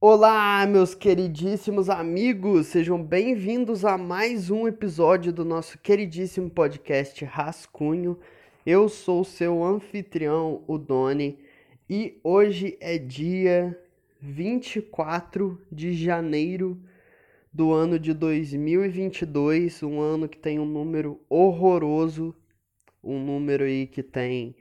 Olá, 0.00 0.64
meus 0.64 0.94
queridíssimos 0.94 1.90
amigos, 1.90 2.68
sejam 2.68 3.02
bem-vindos 3.02 3.84
a 3.84 3.98
mais 3.98 4.48
um 4.48 4.68
episódio 4.68 5.32
do 5.32 5.44
nosso 5.44 5.76
queridíssimo 5.76 6.48
podcast 6.48 7.24
Rascunho. 7.24 8.16
Eu 8.64 8.88
sou 8.88 9.24
seu 9.24 9.64
anfitrião, 9.64 10.62
o 10.68 10.78
Doni, 10.78 11.40
e 11.90 12.20
hoje 12.22 12.78
é 12.80 12.96
dia 12.96 13.76
24 14.20 15.60
de 15.70 15.92
janeiro 15.92 16.80
do 17.52 17.72
ano 17.72 17.98
de 17.98 18.14
2022, 18.14 19.82
um 19.82 20.00
ano 20.00 20.28
que 20.28 20.38
tem 20.38 20.60
um 20.60 20.64
número 20.64 21.20
horroroso, 21.28 22.32
um 23.02 23.18
número 23.18 23.64
aí 23.64 23.84
que 23.84 24.04
tem 24.04 24.54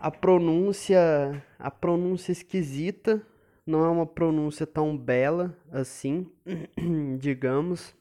a 0.00 0.10
pronúncia, 0.10 1.40
a 1.60 1.70
pronúncia 1.70 2.32
esquisita, 2.32 3.24
não 3.66 3.84
é 3.84 3.88
uma 3.88 4.06
pronúncia 4.06 4.66
tão 4.66 4.96
bela 4.96 5.56
assim, 5.70 6.30
digamos. 7.18 7.94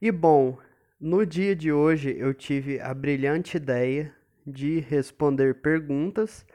E 0.00 0.12
bom, 0.12 0.58
no 1.00 1.24
dia 1.24 1.56
de 1.56 1.72
hoje 1.72 2.14
eu 2.18 2.34
tive 2.34 2.80
a 2.80 2.92
brilhante 2.92 3.56
ideia 3.56 4.14
de 4.46 4.80
responder 4.80 5.54
perguntas. 5.56 6.46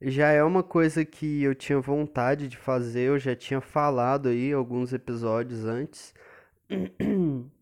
Já 0.00 0.28
é 0.28 0.42
uma 0.42 0.62
coisa 0.62 1.04
que 1.04 1.42
eu 1.42 1.54
tinha 1.54 1.80
vontade 1.80 2.48
de 2.48 2.56
fazer, 2.56 3.08
eu 3.08 3.18
já 3.18 3.34
tinha 3.34 3.60
falado 3.60 4.28
aí 4.28 4.52
alguns 4.52 4.92
episódios 4.92 5.64
antes. 5.64 6.14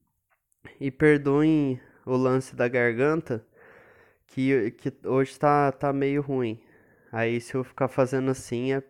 E 0.80 0.90
perdoem 0.90 1.80
o 2.04 2.16
lance 2.16 2.54
da 2.54 2.68
garganta, 2.68 3.42
que, 4.26 4.72
que 4.72 4.92
hoje 5.06 5.38
tá, 5.38 5.72
tá 5.72 5.92
meio 5.92 6.20
ruim. 6.20 6.60
Aí 7.10 7.40
se 7.40 7.54
eu 7.54 7.64
ficar 7.64 7.88
fazendo 7.88 8.30
assim 8.30 8.72
é 8.72 8.82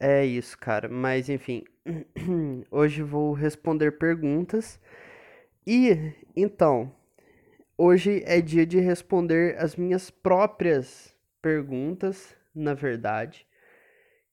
é 0.00 0.24
isso, 0.24 0.58
cara. 0.58 0.88
Mas 0.88 1.28
enfim, 1.28 1.64
hoje 2.70 3.02
vou 3.02 3.32
responder 3.32 3.92
perguntas. 3.98 4.80
E 5.66 6.12
então, 6.34 6.92
hoje 7.76 8.22
é 8.26 8.40
dia 8.40 8.66
de 8.66 8.78
responder 8.80 9.56
as 9.58 9.76
minhas 9.76 10.10
próprias 10.10 11.14
perguntas, 11.42 12.34
na 12.54 12.74
verdade, 12.74 13.46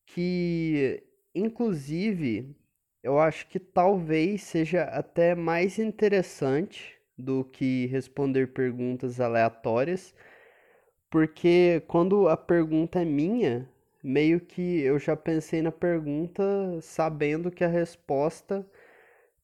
que 0.05 1.03
inclusive 1.35 2.55
eu 3.03 3.19
acho 3.19 3.47
que 3.47 3.59
talvez 3.59 4.43
seja 4.43 4.83
até 4.83 5.35
mais 5.35 5.77
interessante 5.77 6.97
do 7.17 7.43
que 7.43 7.85
responder 7.87 8.53
perguntas 8.53 9.19
aleatórias, 9.19 10.15
porque 11.09 11.83
quando 11.87 12.27
a 12.27 12.37
pergunta 12.37 13.01
é 13.01 13.05
minha, 13.05 13.69
meio 14.03 14.39
que 14.41 14.81
eu 14.81 14.99
já 14.99 15.15
pensei 15.15 15.61
na 15.61 15.71
pergunta 15.71 16.43
sabendo 16.81 17.51
que 17.51 17.63
a 17.63 17.67
resposta 17.67 18.65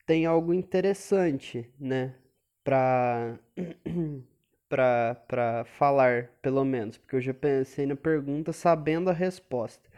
tem 0.05 0.25
algo 0.25 0.53
interessante, 0.53 1.69
né? 1.79 2.15
Pra, 2.63 3.39
pra, 4.69 5.15
pra 5.27 5.65
falar, 5.65 6.29
pelo 6.41 6.63
menos. 6.65 6.97
Porque 6.97 7.15
eu 7.17 7.21
já 7.21 7.33
pensei 7.33 7.85
na 7.85 7.95
pergunta 7.95 8.53
sabendo 8.53 9.09
a 9.09 9.13
resposta. 9.13 9.89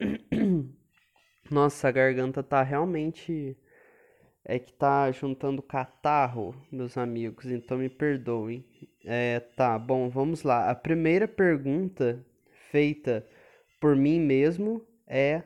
Nossa, 1.50 1.88
a 1.88 1.92
garganta 1.92 2.42
tá 2.42 2.62
realmente. 2.62 3.56
É 4.44 4.58
que 4.58 4.72
tá 4.72 5.10
juntando 5.12 5.62
catarro, 5.62 6.54
meus 6.70 6.96
amigos, 6.98 7.46
então 7.46 7.78
me 7.78 7.88
perdoem. 7.88 8.64
É, 9.04 9.40
tá, 9.40 9.78
bom, 9.78 10.08
vamos 10.08 10.42
lá. 10.42 10.70
A 10.70 10.74
primeira 10.74 11.28
pergunta 11.28 12.24
feita 12.70 13.26
por 13.82 13.96
mim 13.96 14.20
mesmo 14.20 14.80
é 15.08 15.42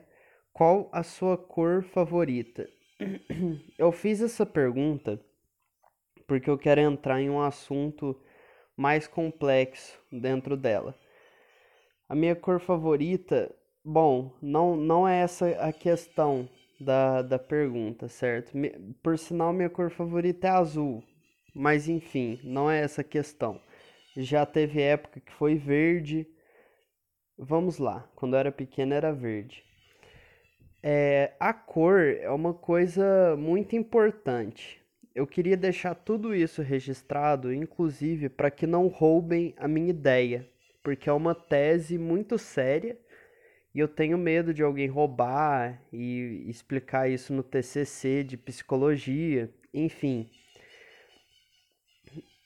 qual 0.53 0.91
a 0.92 1.03
sua 1.03 1.39
cor 1.39 1.83
favorita? 1.83 2.69
Eu 3.79 3.91
fiz 3.91 4.20
essa 4.20 4.45
pergunta 4.45 5.19
porque 6.27 6.51
eu 6.51 6.59
quero 6.59 6.81
entrar 6.81 7.20
em 7.20 7.31
um 7.31 7.41
assunto 7.41 8.20
mais 8.77 9.07
complexo 9.07 9.98
dentro 10.11 10.57
dela. 10.57 10.95
A 12.08 12.17
minha 12.17 12.35
cor 12.35 12.58
favorita, 12.61 13.55
bom, 13.85 14.36
não, 14.42 14.77
não 14.77 15.07
é 15.07 15.20
essa 15.20 15.48
a 15.61 15.73
questão 15.73 16.48
da, 16.80 17.23
da 17.23 17.39
pergunta, 17.39 18.08
certo? 18.08 18.52
Por 19.02 19.17
sinal, 19.17 19.52
minha 19.52 19.70
cor 19.70 19.89
favorita 19.89 20.48
é 20.48 20.51
azul, 20.51 21.02
mas 21.55 21.89
enfim, 21.89 22.41
não 22.42 22.69
é 22.69 22.80
essa 22.80 23.02
a 23.02 23.05
questão. 23.05 23.61
Já 24.17 24.45
teve 24.45 24.83
época 24.83 25.20
que 25.20 25.33
foi 25.33 25.55
verde, 25.55 26.27
Vamos 27.39 27.79
lá, 27.79 28.08
quando 28.14 28.35
eu 28.35 28.41
era 28.41 28.51
pequeno 28.51 28.95
era 28.95 29.13
verde. 29.13 29.63
É, 30.83 31.35
a 31.39 31.52
cor 31.52 32.01
é 32.01 32.30
uma 32.30 32.55
coisa 32.55 33.36
muito 33.36 33.77
importante. 33.77 34.80
Eu 35.14 35.27
queria 35.27 35.57
deixar 35.57 35.95
tudo 35.95 36.35
isso 36.35 36.63
registrado, 36.63 37.52
inclusive 37.52 38.29
para 38.29 38.51
que 38.51 38.67
não 38.67 38.86
roubem 38.86 39.55
a 39.58 39.69
minha 39.69 39.91
ideia, 39.91 40.48
porque 40.83 41.08
é 41.11 41.13
uma 41.13 41.35
tese 41.35 41.98
muito 41.98 42.39
séria 42.39 42.98
e 43.75 43.80
eu 43.80 43.89
tenho 43.89 44.17
medo 44.17 44.55
de 44.55 44.63
alguém 44.63 44.89
roubar 44.89 45.83
e 45.92 46.45
explicar 46.48 47.11
isso 47.11 47.35
no 47.35 47.42
TCC 47.42 48.25
de 48.25 48.36
psicologia, 48.39 49.51
enfim. 49.75 50.30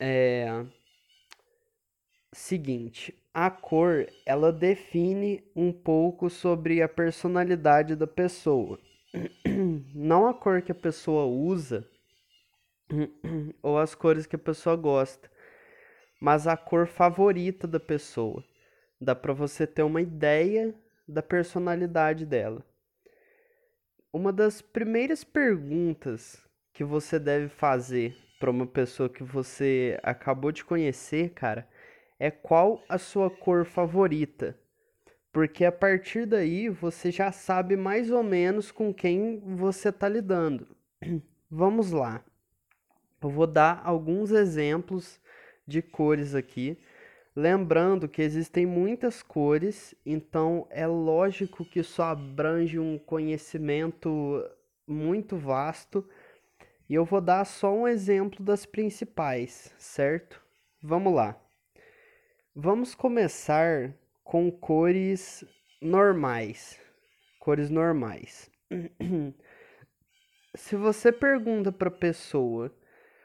É, 0.00 0.65
seguinte, 2.33 3.15
a 3.35 3.51
cor 3.51 4.07
ela 4.25 4.53
define 4.53 5.43
um 5.55 5.73
pouco 5.73 6.31
sobre 6.31 6.83
a 6.83 6.89
personalidade 6.89 7.97
da 7.97 8.07
pessoa. 8.07 8.79
Não 9.95 10.27
a 10.27 10.35
cor 10.35 10.63
que 10.63 10.73
a 10.73 10.75
pessoa 10.75 11.27
usa 11.27 11.89
ou 13.63 13.79
as 13.79 13.95
cores 13.95 14.27
que 14.27 14.37
a 14.37 14.39
pessoa 14.39 14.77
gosta, 14.77 15.31
mas 16.21 16.47
a 16.47 16.57
cor 16.57 16.87
favorita 16.87 17.67
da 17.67 17.81
pessoa. 17.81 18.45
Dá 19.01 19.15
para 19.15 19.33
você 19.33 19.67
ter 19.67 19.83
uma 19.83 20.03
ideia 20.03 20.75
da 21.09 21.23
personalidade 21.23 22.27
dela. 22.27 22.65
Uma 24.12 24.33
das 24.33 24.61
primeiras 24.61 25.25
perguntas 25.25 26.45
que 26.73 26.85
você 26.85 27.19
deve 27.19 27.49
fazer 27.49 28.17
para 28.39 28.51
uma 28.51 28.67
pessoa 28.67 29.09
que 29.09 29.23
você 29.23 29.99
acabou 30.03 30.51
de 30.51 30.65
conhecer, 30.65 31.31
cara, 31.31 31.69
é 32.20 32.31
qual 32.31 32.84
a 32.86 32.98
sua 32.98 33.31
cor 33.31 33.64
favorita. 33.64 34.54
Porque 35.32 35.64
a 35.64 35.72
partir 35.72 36.26
daí 36.26 36.69
você 36.69 37.10
já 37.10 37.32
sabe 37.32 37.76
mais 37.76 38.10
ou 38.10 38.22
menos 38.22 38.70
com 38.70 38.92
quem 38.92 39.41
você 39.41 39.88
está 39.88 40.06
lidando. 40.06 40.69
Vamos 41.50 41.92
lá. 41.92 42.22
Eu 43.22 43.31
vou 43.31 43.47
dar 43.47 43.81
alguns 43.84 44.32
exemplos 44.32 45.19
de 45.66 45.81
cores 45.81 46.34
aqui. 46.34 46.78
Lembrando 47.34 48.08
que 48.08 48.20
existem 48.20 48.66
muitas 48.66 49.22
cores, 49.22 49.94
então 50.04 50.66
é 50.69 50.87
lógico 50.87 51.64
que 51.64 51.81
isso 51.81 52.02
abrange 52.02 52.78
um 52.78 52.98
conhecimento 52.98 54.44
muito 54.87 55.37
vasto. 55.37 56.06
E 56.88 56.94
eu 56.94 57.04
vou 57.04 57.20
dar 57.20 57.47
só 57.47 57.72
um 57.72 57.88
exemplo 57.88 58.44
das 58.44 58.66
principais, 58.66 59.72
certo? 59.78 60.42
Vamos 60.82 61.14
lá. 61.14 61.41
Vamos 62.62 62.94
começar 62.94 63.94
com 64.22 64.53
cores 64.53 65.43
normais. 65.81 66.78
Cores 67.38 67.71
normais. 67.71 68.50
Se 70.54 70.76
você 70.76 71.10
pergunta 71.10 71.72
para 71.72 71.91
pessoa 71.91 72.70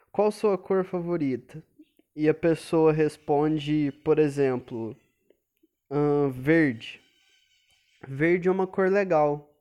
qual 0.09 0.31
sua 0.31 0.57
cor 0.57 0.85
favorita 0.85 1.61
e 2.15 2.29
a 2.29 2.33
pessoa 2.33 2.93
responde, 2.93 3.91
por 4.05 4.19
exemplo, 4.19 4.95
uh, 5.91 6.29
verde. 6.29 7.01
Verde 8.07 8.47
é 8.47 8.51
uma 8.53 8.65
cor 8.65 8.89
legal. 8.89 9.53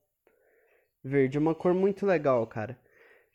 Verde 1.03 1.37
é 1.37 1.41
uma 1.41 1.53
cor 1.53 1.75
muito 1.75 2.07
legal, 2.07 2.47
cara. 2.47 2.79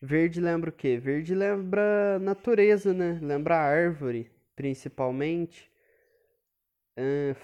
Verde 0.02 0.40
lembra 0.40 0.70
o 0.70 0.74
quê? 0.74 0.98
Verde 0.98 1.36
lembra 1.36 2.18
natureza, 2.18 2.94
né? 2.94 3.20
Lembra 3.22 3.58
árvore, 3.58 4.32
principalmente 4.56 5.70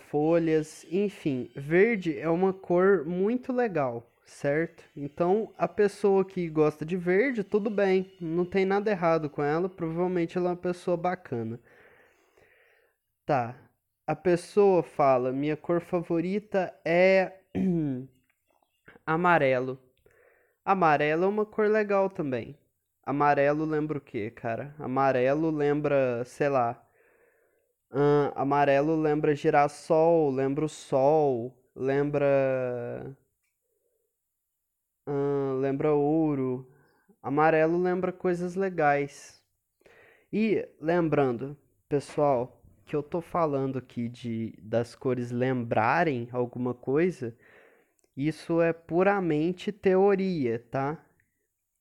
folhas, 0.10 0.86
enfim, 0.92 1.50
verde 1.56 2.18
é 2.20 2.30
uma 2.30 2.54
cor 2.54 3.06
muito 3.06 3.54
legal, 3.54 4.10
certo? 4.26 4.84
Então, 4.96 5.54
a 5.58 5.68
pessoa 5.68 6.26
que 6.26 6.50
gosta 6.50 6.86
de 6.86 6.98
verde, 6.98 7.44
tudo 7.44 7.70
bem, 7.70 8.12
não 8.20 8.46
tem 8.46 8.66
nada 8.66 8.92
errado 8.92 9.30
com 9.30 9.44
ela, 9.44 9.70
provavelmente 9.70 10.38
ela 10.38 10.50
é 10.50 10.52
uma 10.52 10.58
pessoa 10.58 10.98
bacana. 10.98 11.60
Tá, 13.26 13.56
a 14.08 14.16
pessoa 14.16 14.84
fala: 14.84 15.32
minha 15.32 15.58
cor 15.58 15.82
favorita 15.82 16.74
é 16.86 17.40
amarelo. 19.06 19.80
Amarelo 20.64 21.26
é 21.26 21.28
uma 21.28 21.46
cor 21.46 21.68
legal 21.68 22.10
também. 22.10 22.58
Amarelo 23.04 23.66
lembra 23.66 23.98
o 23.98 24.02
que, 24.02 24.32
cara? 24.32 24.76
Amarelo 24.80 25.50
lembra, 25.52 26.24
sei 26.26 26.50
lá, 26.50 26.85
Amarelo 28.36 28.94
lembra 28.98 29.34
girassol, 29.34 30.30
lembra 30.30 30.66
o 30.66 30.70
sol, 30.70 31.56
lembra. 31.74 33.16
lembra 35.62 35.94
ouro. 35.94 36.70
Amarelo 37.24 37.78
lembra 37.78 38.12
coisas 38.12 38.56
legais. 38.56 39.42
E 40.32 40.68
lembrando, 40.82 41.58
pessoal, 41.88 42.62
que 42.86 42.96
eu 42.96 43.02
tô 43.02 43.22
falando 43.22 43.80
aqui 43.80 44.10
de 44.10 44.54
das 44.62 44.94
cores 44.94 45.32
lembrarem 45.32 46.28
alguma 46.34 46.74
coisa, 46.74 47.34
isso 48.16 48.62
é 48.62 48.74
puramente 48.74 49.72
teoria, 49.72 50.60
tá? 50.70 51.02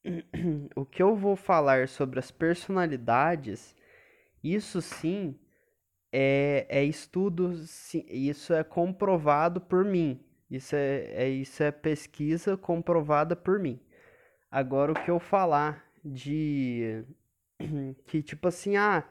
O 0.76 0.84
que 0.86 1.02
eu 1.02 1.16
vou 1.16 1.34
falar 1.34 1.88
sobre 1.88 2.20
as 2.20 2.30
personalidades, 2.30 3.74
isso 4.42 4.80
sim 4.80 5.38
é, 6.16 6.64
é 6.68 6.84
estudo, 6.84 7.52
isso 8.08 8.54
é 8.54 8.62
comprovado 8.62 9.60
por 9.60 9.84
mim. 9.84 10.20
Isso 10.48 10.76
é, 10.76 11.10
é, 11.12 11.28
isso 11.28 11.60
é 11.60 11.72
pesquisa 11.72 12.56
comprovada 12.56 13.34
por 13.34 13.58
mim. 13.58 13.80
Agora 14.48 14.92
o 14.92 14.94
que 14.94 15.10
eu 15.10 15.18
falar 15.18 15.84
de 16.04 17.04
que 18.06 18.22
tipo 18.22 18.46
assim, 18.46 18.76
ah, 18.76 19.02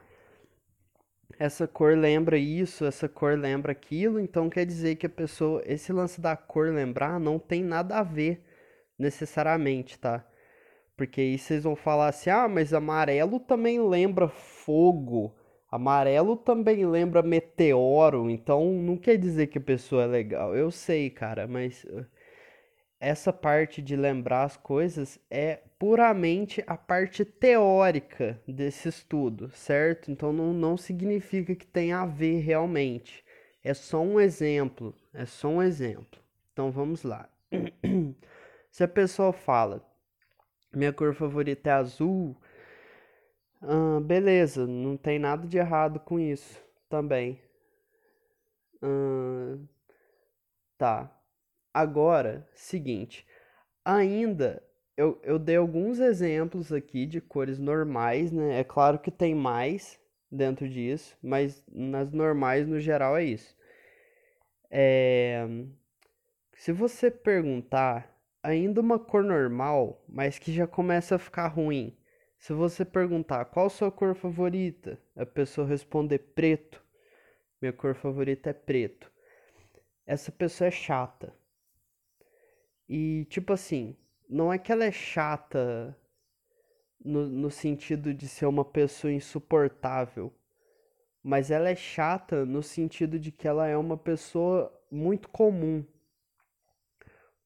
essa 1.38 1.68
cor 1.68 1.94
lembra 1.94 2.38
isso, 2.38 2.86
essa 2.86 3.06
cor 3.06 3.38
lembra 3.38 3.72
aquilo, 3.72 4.18
então 4.18 4.48
quer 4.48 4.64
dizer 4.64 4.96
que 4.96 5.04
a 5.04 5.10
pessoa, 5.10 5.62
esse 5.66 5.92
lance 5.92 6.22
da 6.22 6.34
cor 6.34 6.72
lembrar 6.72 7.20
não 7.20 7.38
tem 7.38 7.62
nada 7.62 7.98
a 7.98 8.02
ver 8.02 8.42
necessariamente, 8.98 9.98
tá? 9.98 10.24
Porque 10.96 11.20
aí 11.20 11.38
vocês 11.38 11.64
vão 11.64 11.76
falar 11.76 12.08
assim: 12.08 12.30
"Ah, 12.30 12.48
mas 12.48 12.72
amarelo 12.72 13.38
também 13.40 13.78
lembra 13.86 14.28
fogo". 14.28 15.34
Amarelo 15.74 16.36
também 16.36 16.86
lembra 16.86 17.20
meteoro, 17.20 18.30
então 18.30 18.72
não 18.72 18.96
quer 18.96 19.16
dizer 19.18 19.48
que 19.48 19.58
a 19.58 19.60
pessoa 19.60 20.04
é 20.04 20.06
legal. 20.06 20.54
Eu 20.54 20.70
sei, 20.70 21.10
cara, 21.10 21.48
mas 21.48 21.82
uh, 21.82 22.06
essa 23.00 23.32
parte 23.32 23.82
de 23.82 23.96
lembrar 23.96 24.44
as 24.44 24.56
coisas 24.56 25.18
é 25.28 25.58
puramente 25.76 26.62
a 26.64 26.76
parte 26.76 27.24
teórica 27.24 28.40
desse 28.46 28.88
estudo, 28.88 29.50
certo? 29.50 30.12
Então 30.12 30.32
não, 30.32 30.52
não 30.52 30.76
significa 30.76 31.56
que 31.56 31.66
tenha 31.66 32.02
a 32.02 32.06
ver 32.06 32.38
realmente. 32.38 33.24
É 33.64 33.74
só 33.74 34.00
um 34.00 34.20
exemplo, 34.20 34.94
é 35.12 35.26
só 35.26 35.48
um 35.48 35.60
exemplo. 35.60 36.20
Então 36.52 36.70
vamos 36.70 37.02
lá. 37.02 37.28
Se 38.70 38.84
a 38.84 38.88
pessoa 38.88 39.32
fala, 39.32 39.84
minha 40.72 40.92
cor 40.92 41.14
favorita 41.14 41.70
é 41.70 41.72
azul, 41.72 42.36
ah, 43.66 44.00
beleza, 44.00 44.66
não 44.66 44.96
tem 44.96 45.18
nada 45.18 45.46
de 45.46 45.58
errado 45.58 46.00
com 46.00 46.18
isso 46.18 46.62
também. 46.88 47.40
Ah, 48.82 49.58
tá. 50.78 51.20
Agora, 51.72 52.48
seguinte. 52.54 53.26
Ainda 53.84 54.62
eu, 54.96 55.20
eu 55.24 55.38
dei 55.38 55.56
alguns 55.56 55.98
exemplos 55.98 56.72
aqui 56.72 57.06
de 57.06 57.20
cores 57.20 57.58
normais, 57.58 58.30
né? 58.32 58.60
É 58.60 58.64
claro 58.64 58.98
que 58.98 59.10
tem 59.10 59.34
mais 59.34 59.98
dentro 60.30 60.68
disso, 60.68 61.16
mas 61.22 61.64
nas 61.72 62.12
normais 62.12 62.66
no 62.66 62.80
geral 62.80 63.16
é 63.16 63.24
isso. 63.24 63.56
É... 64.70 65.46
Se 66.56 66.72
você 66.72 67.10
perguntar 67.10 68.10
ainda 68.42 68.80
uma 68.80 68.98
cor 68.98 69.24
normal, 69.24 70.04
mas 70.08 70.38
que 70.38 70.52
já 70.52 70.66
começa 70.66 71.16
a 71.16 71.18
ficar 71.18 71.48
ruim 71.48 71.96
se 72.44 72.52
você 72.52 72.84
perguntar 72.84 73.46
qual 73.46 73.70
sua 73.70 73.90
cor 73.90 74.14
favorita, 74.14 75.00
a 75.16 75.24
pessoa 75.24 75.66
responder 75.66 76.18
preto, 76.18 76.84
minha 77.58 77.72
cor 77.72 77.94
favorita 77.94 78.50
é 78.50 78.52
preto. 78.52 79.10
Essa 80.04 80.30
pessoa 80.30 80.68
é 80.68 80.70
chata. 80.70 81.34
E 82.86 83.24
tipo 83.30 83.54
assim, 83.54 83.96
não 84.28 84.52
é 84.52 84.58
que 84.58 84.70
ela 84.70 84.84
é 84.84 84.92
chata 84.92 85.98
no, 87.02 87.26
no 87.26 87.50
sentido 87.50 88.12
de 88.12 88.28
ser 88.28 88.44
uma 88.44 88.62
pessoa 88.62 89.10
insuportável, 89.10 90.30
mas 91.22 91.50
ela 91.50 91.70
é 91.70 91.74
chata 91.74 92.44
no 92.44 92.62
sentido 92.62 93.18
de 93.18 93.32
que 93.32 93.48
ela 93.48 93.66
é 93.66 93.76
uma 93.78 93.96
pessoa 93.96 94.70
muito 94.90 95.30
comum. 95.30 95.82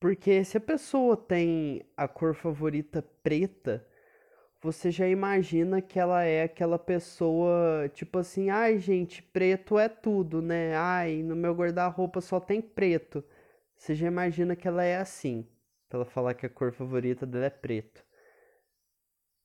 Porque 0.01 0.43
se 0.43 0.57
a 0.57 0.61
pessoa 0.61 1.17
tem 1.17 1.89
a 1.97 2.09
cor 2.09 2.35
favorita 2.35 3.01
preta, 3.23 3.88
você 4.61 4.91
já 4.91 5.09
imagina 5.09 5.81
que 5.83 5.99
ela 5.99 6.23
é 6.25 6.43
aquela 6.45 6.79
pessoa, 6.79 7.89
tipo 7.95 8.19
assim, 8.19 8.51
ai 8.51 8.79
gente, 8.79 9.23
preto 9.23 9.79
é 9.79 9.89
tudo, 9.89 10.43
né? 10.43 10.75
Ai, 10.77 11.23
no 11.23 11.37
meu 11.37 11.55
guarda-roupa 11.55 12.21
só 12.21 12.41
tem 12.41 12.61
preto. 12.61 13.25
Você 13.77 13.95
já 13.95 14.07
imagina 14.09 14.57
que 14.57 14.67
ela 14.69 14.85
é 14.85 14.97
assim, 14.97 15.47
pra 15.89 15.99
ela 16.01 16.07
falar 16.07 16.35
que 16.35 16.47
a 16.47 16.51
cor 16.51 16.73
favorita 16.73 17.27
dela 17.27 17.47
é 17.47 17.51
preto. 17.51 18.05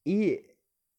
E 0.06 0.44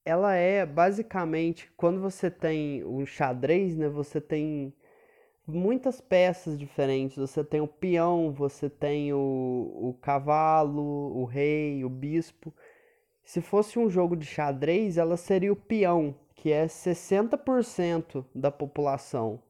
ela 0.04 0.34
é 0.34 0.64
basicamente, 0.66 1.70
quando 1.76 2.00
você 2.00 2.30
tem 2.30 2.84
um 2.84 3.04
xadrez, 3.06 3.76
né? 3.76 3.88
Você 3.88 4.20
tem 4.20 4.74
muitas 5.46 6.00
peças 6.00 6.58
diferentes. 6.58 7.16
Você 7.16 7.44
tem 7.44 7.60
o 7.60 7.68
peão, 7.68 8.32
você 8.32 8.68
tem 8.70 9.12
o, 9.12 9.18
o 9.18 9.94
cavalo, 10.00 10.82
o 11.16 11.24
rei, 11.24 11.84
o 11.84 11.88
bispo. 11.90 12.54
Se 13.24 13.40
fosse 13.40 13.78
um 13.78 13.88
jogo 13.88 14.14
de 14.14 14.26
xadrez, 14.26 14.98
ela 14.98 15.16
seria 15.16 15.52
o 15.52 15.56
peão, 15.56 16.14
que 16.34 16.52
é 16.52 16.66
60% 16.66 18.24
da 18.34 18.50
população. 18.50 19.42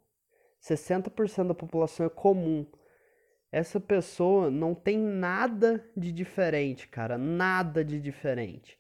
60% 0.62 1.49
da 1.49 1.55
população 1.55 2.06
é 2.06 2.09
comum. 2.09 2.65
Essa 3.50 3.79
pessoa 3.81 4.50
não 4.50 4.75
tem 4.75 4.99
nada 4.99 5.85
de 5.97 6.12
diferente, 6.12 6.88
cara, 6.88 7.19
nada 7.19 7.85
de 7.85 8.00
diferente. 8.00 8.79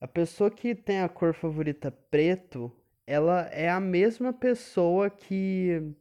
A 0.00 0.06
pessoa 0.06 0.50
que 0.50 0.74
tem 0.74 1.00
a 1.00 1.08
cor 1.08 1.32
favorita 1.32 1.90
preto, 1.90 2.70
ela 3.06 3.48
é 3.52 3.68
a 3.68 3.80
mesma 3.80 4.32
pessoa 4.32 5.08
que, 5.08 5.92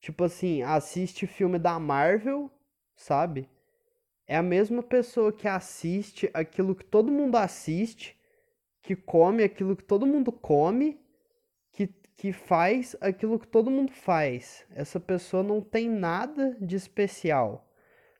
tipo 0.00 0.24
assim, 0.24 0.62
assiste 0.62 1.26
filme 1.26 1.58
da 1.58 1.78
Marvel, 1.78 2.50
sabe? 2.94 3.48
É 4.30 4.36
a 4.36 4.44
mesma 4.44 4.80
pessoa 4.80 5.32
que 5.32 5.48
assiste 5.48 6.30
aquilo 6.32 6.72
que 6.72 6.84
todo 6.84 7.10
mundo 7.10 7.36
assiste, 7.36 8.16
que 8.80 8.94
come 8.94 9.42
aquilo 9.42 9.74
que 9.74 9.82
todo 9.82 10.06
mundo 10.06 10.30
come, 10.30 11.00
que, 11.72 11.88
que 12.16 12.32
faz 12.32 12.94
aquilo 13.00 13.40
que 13.40 13.48
todo 13.48 13.72
mundo 13.72 13.90
faz. 13.90 14.64
Essa 14.70 15.00
pessoa 15.00 15.42
não 15.42 15.60
tem 15.60 15.88
nada 15.90 16.56
de 16.60 16.76
especial. 16.76 17.68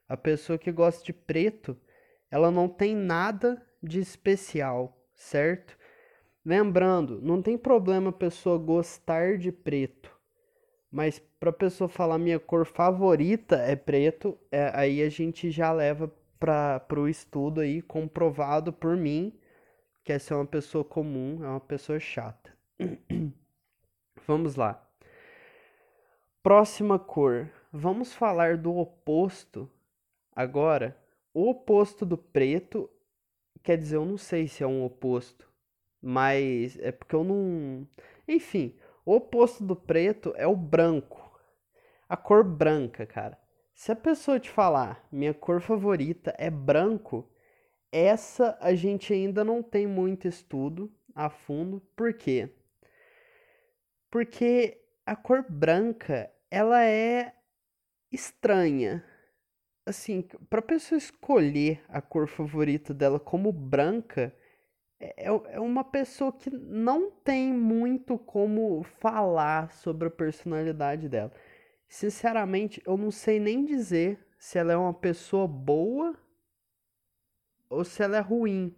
A 0.09 0.17
pessoa 0.17 0.59
que 0.59 0.73
gosta 0.73 1.05
de 1.05 1.13
preto, 1.13 1.81
ela 2.29 2.51
não 2.51 2.69
tem 2.69 2.97
nada 2.97 3.65
de 3.81 4.01
especial, 4.01 5.01
certo? 5.15 5.79
Lembrando, 6.45 7.23
não 7.23 7.41
tem 7.41 7.57
problema 7.57 8.11
a 8.11 8.13
pessoa 8.13 8.59
gostar 8.59 9.39
de 9.39 9.53
preto. 9.53 10.20
Mas 10.91 11.19
para 11.39 11.53
pessoa 11.53 11.89
falar 11.89 12.19
minha 12.19 12.41
cor 12.41 12.67
favorita 12.67 13.57
é 13.57 13.77
preto, 13.77 14.37
é, 14.51 14.71
aí 14.75 15.03
a 15.03 15.09
gente 15.09 15.51
já 15.51 15.73
leva 15.73 16.13
para 16.39 16.99
o 16.99 17.09
estudo 17.09 17.61
aí 17.61 17.81
comprovado 17.83 18.73
por 18.73 18.97
mim 18.97 19.33
que 20.03 20.13
essa 20.13 20.35
é 20.35 20.37
uma 20.37 20.47
pessoa 20.47 20.85
comum, 20.85 21.45
é 21.45 21.49
uma 21.49 21.61
pessoa 21.61 22.01
chata. 22.01 22.53
Vamos 24.27 24.57
lá. 24.57 24.85
Próxima 26.43 26.99
cor. 26.99 27.51
Vamos 27.73 28.13
falar 28.13 28.57
do 28.57 28.77
oposto 28.77 29.71
agora. 30.35 30.97
O 31.33 31.51
oposto 31.51 32.05
do 32.05 32.17
preto, 32.17 32.91
quer 33.63 33.77
dizer, 33.77 33.97
eu 33.97 34.05
não 34.05 34.17
sei 34.17 34.49
se 34.49 34.65
é 34.65 34.67
um 34.67 34.85
oposto, 34.85 35.49
mas 36.03 36.79
é 36.81 36.91
porque 36.91 37.15
eu 37.15 37.23
não. 37.23 37.87
Enfim, 38.27 38.75
o 39.05 39.15
oposto 39.15 39.65
do 39.65 39.75
preto 39.75 40.33
é 40.37 40.47
o 40.47 40.57
branco. 40.57 41.31
A 42.09 42.17
cor 42.17 42.45
branca, 42.45 43.07
cara. 43.07 43.39
Se 43.75 43.91
a 43.93 43.97
pessoa 43.97 44.39
te 44.39 44.51
falar, 44.51 45.07
minha 45.11 45.33
cor 45.33 45.61
favorita 45.61 46.35
é 46.39 46.51
branco, 46.51 47.31
essa 47.91 48.59
a 48.61 48.75
gente 48.75 49.13
ainda 49.13 49.43
não 49.45 49.63
tem 49.63 49.87
muito 49.87 50.29
estudo 50.29 50.93
a 51.15 51.31
fundo. 51.31 51.81
Por 51.97 52.13
quê? 52.13 52.51
Porque 54.11 54.81
a 55.07 55.17
cor 55.17 55.45
branca, 55.49 56.31
ela 56.51 56.85
é 56.85 57.33
estranha. 58.13 59.05
Assim, 59.87 60.23
para 60.49 60.61
a 60.61 60.63
pessoa 60.63 60.99
escolher 60.99 61.83
a 61.89 62.01
cor 62.01 62.29
favorita 62.29 62.93
dela 62.93 63.19
como 63.19 63.51
branca, 63.51 64.35
é, 65.01 65.15
é, 65.17 65.29
é 65.29 65.61
uma 65.61 65.83
pessoa 65.83 66.31
que 66.31 66.51
não 66.51 67.11
tem 67.11 67.53
muito 67.53 68.19
como 68.19 68.83
falar 69.01 69.73
sobre 69.73 70.09
a 70.09 70.11
personalidade 70.11 71.09
dela. 71.09 71.33
Sinceramente, 71.89 72.83
eu 72.87 72.97
não 72.97 73.11
sei 73.11 73.41
nem 73.41 73.65
dizer 73.65 74.19
se 74.39 74.59
ela 74.59 74.73
é 74.73 74.77
uma 74.77 74.93
pessoa 74.93 75.49
boa 75.49 76.15
ou 77.69 77.85
se 77.85 78.03
ela 78.03 78.19
é 78.19 78.21
ruim. 78.21 78.77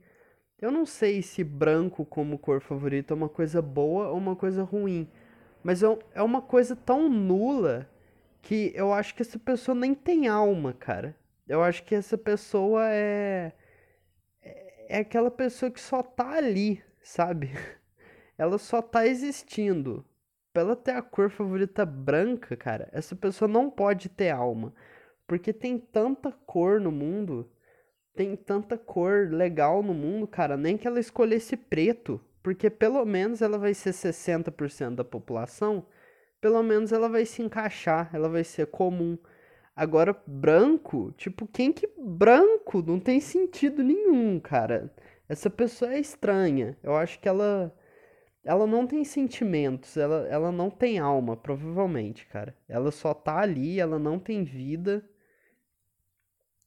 Eu 0.58 0.70
não 0.70 0.86
sei 0.86 1.22
se 1.22 1.42
branco 1.42 2.04
como 2.04 2.38
cor 2.38 2.60
favorita 2.60 3.12
é 3.12 3.16
uma 3.16 3.28
coisa 3.28 3.60
boa 3.60 4.08
ou 4.08 4.16
uma 4.16 4.36
coisa 4.36 4.62
ruim. 4.62 5.10
Mas 5.62 5.82
é 5.82 6.22
uma 6.22 6.40
coisa 6.40 6.76
tão 6.76 7.08
nula 7.08 7.88
que 8.40 8.72
eu 8.74 8.92
acho 8.92 9.14
que 9.14 9.22
essa 9.22 9.38
pessoa 9.38 9.74
nem 9.74 9.94
tem 9.94 10.28
alma, 10.28 10.72
cara. 10.72 11.16
Eu 11.48 11.62
acho 11.62 11.82
que 11.84 11.94
essa 11.94 12.16
pessoa 12.16 12.88
é 12.88 13.52
é 14.92 14.98
aquela 14.98 15.30
pessoa 15.30 15.70
que 15.70 15.80
só 15.80 16.02
tá 16.02 16.32
ali, 16.32 16.84
sabe? 17.00 17.50
Ela 18.36 18.58
só 18.58 18.82
tá 18.82 19.06
existindo. 19.06 20.04
Pra 20.52 20.62
ela 20.62 20.76
ter 20.76 20.90
a 20.90 21.00
cor 21.00 21.30
favorita 21.30 21.86
branca, 21.86 22.54
cara, 22.54 22.90
essa 22.92 23.16
pessoa 23.16 23.48
não 23.48 23.70
pode 23.70 24.10
ter 24.10 24.28
alma. 24.28 24.74
Porque 25.26 25.50
tem 25.50 25.78
tanta 25.78 26.30
cor 26.30 26.78
no 26.78 26.92
mundo, 26.92 27.50
tem 28.14 28.36
tanta 28.36 28.76
cor 28.76 29.30
legal 29.32 29.82
no 29.82 29.94
mundo, 29.94 30.26
cara, 30.26 30.58
nem 30.58 30.76
que 30.76 30.86
ela 30.86 31.00
escolhesse 31.00 31.56
preto, 31.56 32.20
porque 32.42 32.68
pelo 32.68 33.02
menos 33.06 33.40
ela 33.40 33.56
vai 33.56 33.72
ser 33.72 33.94
60% 33.94 34.96
da 34.96 35.04
população, 35.04 35.86
pelo 36.38 36.62
menos 36.62 36.92
ela 36.92 37.08
vai 37.08 37.24
se 37.24 37.40
encaixar, 37.40 38.10
ela 38.12 38.28
vai 38.28 38.44
ser 38.44 38.66
comum. 38.66 39.16
Agora, 39.74 40.14
branco, 40.26 41.12
tipo, 41.16 41.46
quem 41.46 41.72
que 41.72 41.88
branco? 41.98 42.82
Não 42.82 43.00
tem 43.00 43.20
sentido 43.20 43.82
nenhum, 43.82 44.38
cara. 44.38 44.94
Essa 45.28 45.48
pessoa 45.48 45.94
é 45.94 45.98
estranha. 45.98 46.76
Eu 46.82 46.94
acho 46.94 47.18
que 47.20 47.28
ela 47.28 47.74
ela 48.44 48.66
não 48.66 48.86
tem 48.86 49.04
sentimentos, 49.04 49.96
ela, 49.96 50.26
ela 50.28 50.50
não 50.50 50.68
tem 50.68 50.98
alma, 50.98 51.36
provavelmente, 51.36 52.26
cara. 52.26 52.56
Ela 52.68 52.90
só 52.90 53.14
tá 53.14 53.38
ali, 53.38 53.78
ela 53.78 53.98
não 53.98 54.18
tem 54.18 54.42
vida. 54.42 55.04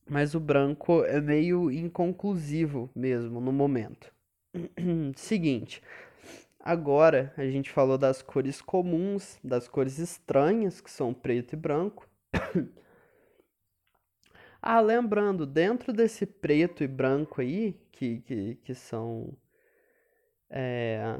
Mas 0.10 0.36
o 0.36 0.40
branco 0.40 1.04
é 1.04 1.20
meio 1.20 1.70
inconclusivo 1.72 2.90
mesmo 2.96 3.42
no 3.42 3.52
momento. 3.52 4.14
Seguinte, 5.18 5.82
agora 6.60 7.34
a 7.36 7.46
gente 7.46 7.72
falou 7.72 7.98
das 7.98 8.22
cores 8.22 8.62
comuns, 8.62 9.38
das 9.44 9.68
cores 9.68 10.00
estranhas, 10.00 10.80
que 10.80 10.92
são 10.92 11.14
preto 11.14 11.54
e 11.54 11.58
branco. 11.58 12.08
ah, 14.66 14.82
lembrando, 14.82 15.46
dentro 15.46 15.94
desse 15.94 16.26
preto 16.26 16.84
e 16.84 16.88
branco 16.88 17.40
aí, 17.40 17.80
que, 17.92 18.22
que, 18.22 18.56
que 18.56 18.74
são 18.74 19.38
é, 20.50 21.20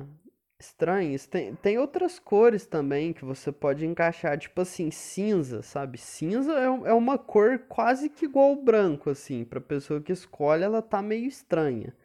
estranhos, 0.60 1.28
tem, 1.28 1.56
tem 1.56 1.78
outras 1.78 2.18
cores 2.18 2.66
também 2.66 3.14
que 3.14 3.24
você 3.24 3.52
pode 3.52 3.86
encaixar, 3.86 4.36
tipo 4.40 4.62
assim, 4.62 4.90
cinza, 4.90 5.62
sabe? 5.62 6.00
Cinza 6.00 6.54
é, 6.54 6.66
é 6.66 6.94
uma 6.94 7.20
cor 7.20 7.60
quase 7.70 8.10
que 8.10 8.26
igual 8.26 8.50
ao 8.50 8.64
branco, 8.64 9.12
assim, 9.12 9.46
pra 9.46 9.62
pessoa 9.62 10.02
que 10.02 10.12
escolhe, 10.12 10.64
ela 10.64 10.82
tá 10.82 11.00
meio 11.04 11.28
estranha. 11.28 11.96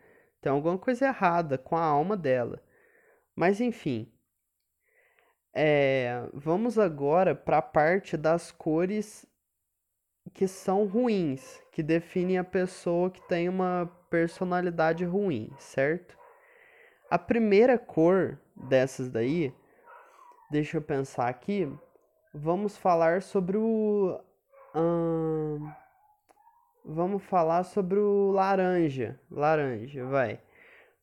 Tem 0.43 0.53
alguma 0.53 0.77
coisa 0.77 1.07
errada 1.07 1.57
com 1.57 1.75
a 1.75 1.83
alma 1.83 2.19
dela. 2.19 2.63
Mas 3.35 3.61
enfim. 3.63 4.13
É, 5.55 6.29
vamos 6.35 6.79
agora 6.79 7.35
para 7.35 7.59
a 7.59 7.63
parte 7.63 8.17
das 8.17 8.53
cores 8.53 9.27
que 10.35 10.47
são 10.47 10.87
ruins, 10.87 11.63
que 11.73 11.83
definem 11.83 12.39
a 12.39 12.45
pessoa 12.45 13.11
que 13.11 13.21
tem 13.29 13.49
uma 13.49 13.91
personalidade 14.09 15.05
ruim, 15.05 15.51
certo? 15.59 16.17
A 17.11 17.19
primeira 17.19 17.79
cor 17.79 18.39
dessas 18.55 19.09
daí, 19.09 19.53
deixa 20.51 20.77
eu 20.77 20.83
pensar 20.83 21.29
aqui, 21.29 21.71
vamos 22.33 22.77
falar 22.77 23.23
sobre 23.23 23.57
o. 23.57 24.21
Hum, 24.75 25.71
vamos 26.85 27.23
falar 27.25 27.65
sobre 27.65 27.99
o 27.99 28.31
laranja. 28.31 29.19
Laranja, 29.31 30.05
vai. 30.07 30.41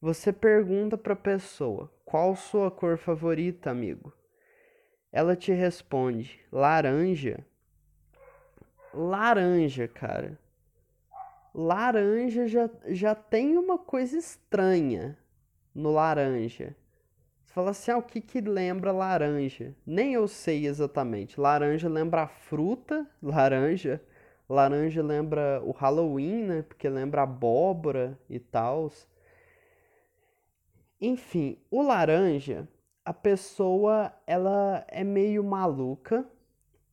Você 0.01 0.31
pergunta 0.31 0.97
para 0.97 1.13
a 1.13 1.17
pessoa: 1.17 1.91
qual 2.05 2.35
sua 2.35 2.71
cor 2.71 2.97
favorita, 2.97 3.69
amigo? 3.69 4.13
Ela 5.11 5.35
te 5.35 5.51
responde: 5.51 6.39
laranja. 6.51 7.45
Laranja, 8.97 9.87
cara. 9.87 10.39
Laranja 11.53 12.47
já, 12.47 12.67
já 12.87 13.13
tem 13.13 13.55
uma 13.57 13.77
coisa 13.77 14.17
estranha 14.17 15.15
no 15.73 15.91
laranja. 15.91 16.75
Você 17.43 17.53
fala 17.53 17.71
assim, 17.71 17.91
ah, 17.91 17.97
o 17.97 18.03
que 18.03 18.19
que 18.19 18.41
lembra 18.41 18.91
laranja? 18.91 19.75
Nem 19.85 20.13
eu 20.13 20.27
sei 20.27 20.65
exatamente. 20.65 21.39
Laranja 21.39 21.87
lembra 21.87 22.23
a 22.23 22.27
fruta, 22.27 23.07
laranja. 23.21 24.01
Laranja 24.49 25.03
lembra 25.03 25.61
o 25.63 25.71
Halloween, 25.71 26.43
né? 26.43 26.61
Porque 26.63 26.89
lembra 26.89 27.21
abóbora 27.21 28.17
e 28.27 28.39
tal. 28.39 28.91
Enfim, 30.99 31.59
o 31.69 31.83
laranja, 31.83 32.67
a 33.05 33.13
pessoa, 33.13 34.11
ela 34.25 34.83
é 34.87 35.03
meio 35.03 35.43
maluca, 35.43 36.27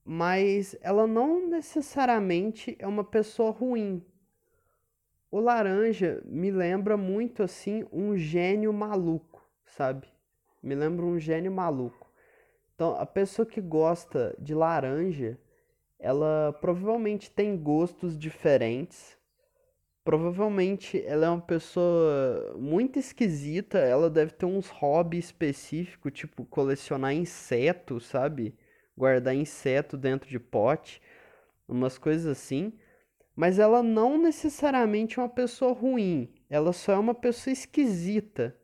mas 0.04 0.76
ela 0.82 1.06
não 1.06 1.49
necessariamente 1.49 2.76
é 2.78 2.87
uma 2.87 3.04
pessoa 3.04 3.50
ruim. 3.50 4.04
O 5.30 5.40
laranja 5.40 6.23
me 6.25 6.50
lembra 6.50 6.96
muito 6.96 7.42
assim 7.42 7.87
um 7.90 8.16
gênio 8.16 8.73
maluco, 8.73 9.42
sabe? 9.64 10.06
Me 10.62 10.75
lembra 10.75 11.04
um 11.04 11.18
gênio 11.18 11.50
maluco. 11.50 12.12
Então, 12.75 12.94
a 12.96 13.06
pessoa 13.06 13.46
que 13.46 13.61
gosta 13.61 14.34
de 14.38 14.54
laranja, 14.54 15.38
ela 15.99 16.52
provavelmente 16.61 17.30
tem 17.30 17.56
gostos 17.56 18.18
diferentes. 18.18 19.16
Provavelmente 20.04 21.02
ela 21.06 21.26
é 21.26 21.30
uma 21.30 21.40
pessoa 21.40 22.54
muito 22.58 22.99
esquisita, 22.99 23.78
ela 23.78 24.11
deve 24.11 24.32
ter 24.32 24.44
uns 24.44 24.68
hobbies 24.68 25.26
específicos, 25.26 26.12
tipo 26.12 26.44
colecionar 26.44 27.14
insetos, 27.14 28.06
sabe? 28.06 28.54
Guardar 28.97 29.35
inseto 29.35 29.97
dentro 29.97 30.29
de 30.29 30.39
pote, 30.39 31.01
umas 31.69 31.99
coisas 31.99 32.27
assim 32.27 32.73
mas 33.37 33.59
ela 33.59 33.83
não 33.83 34.17
necessariamente 34.17 35.19
é 35.19 35.23
uma 35.23 35.29
pessoa 35.29 35.73
ruim, 35.73 36.33
ela 36.49 36.73
só 36.73 36.93
é 36.93 36.99
uma 36.99 37.15
pessoa 37.15 37.53
esquisita. 37.53 38.57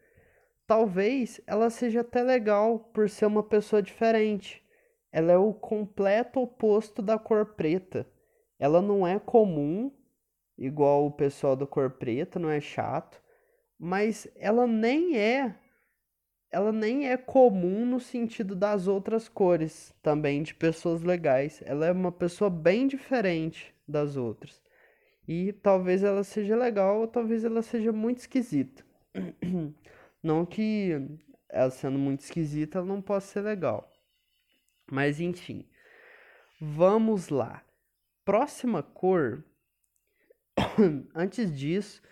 Talvez 0.67 1.41
ela 1.47 1.69
seja 1.71 2.03
até 2.03 2.23
legal 2.23 2.79
por 2.79 3.11
ser 3.11 3.27
uma 3.27 3.43
pessoa 3.43 3.83
diferente. 3.83 4.65
Ela 5.11 5.33
é 5.33 5.37
o 5.37 5.53
completo 5.53 6.41
oposto 6.41 7.03
da 7.03 7.19
cor 7.19 7.55
preta. 7.55 8.07
Ela 8.57 8.81
não 8.81 9.05
é 9.05 9.19
comum, 9.19 9.91
igual 10.57 11.07
o 11.07 11.11
pessoal 11.11 11.57
da 11.57 11.67
cor 11.67 11.91
preta, 11.91 12.39
não 12.39 12.49
é 12.49 12.61
chato, 12.61 13.21
mas 13.77 14.29
ela 14.37 14.69
nem 14.69 15.19
é 15.19 15.57
ela 16.51 16.73
nem 16.73 17.09
é 17.09 17.17
comum 17.17 17.87
no 17.87 18.01
sentido 18.01 18.57
das 18.57 18.89
outras 18.89 19.29
cores 19.29 19.95
também 20.03 20.43
de 20.43 20.55
pessoas 20.55 21.03
legais. 21.03 21.63
Ela 21.65 21.87
é 21.87 21.93
uma 21.93 22.11
pessoa 22.11 22.51
bem 22.51 22.87
diferente 22.89 23.73
das 23.87 24.17
outras. 24.17 24.61
E 25.29 25.53
talvez 25.53 26.03
ela 26.03 26.25
seja 26.25 26.57
legal 26.57 27.01
ou 27.01 27.07
talvez 27.07 27.45
ela 27.45 27.63
seja 27.63 27.93
muito 27.93 28.19
esquisita. 28.19 28.85
Não 30.23 30.45
que 30.45 30.93
ela 31.49 31.71
sendo 31.71 31.99
muito 31.99 32.21
esquisita 32.21 32.79
ela 32.79 32.87
não 32.87 33.01
possa 33.01 33.27
ser 33.29 33.41
legal. 33.41 33.91
Mas 34.91 35.21
enfim. 35.21 35.69
Vamos 36.61 37.29
lá. 37.29 37.65
Próxima 38.25 38.83
cor. 38.83 39.45
Antes 41.15 41.57
disso, 41.57 42.03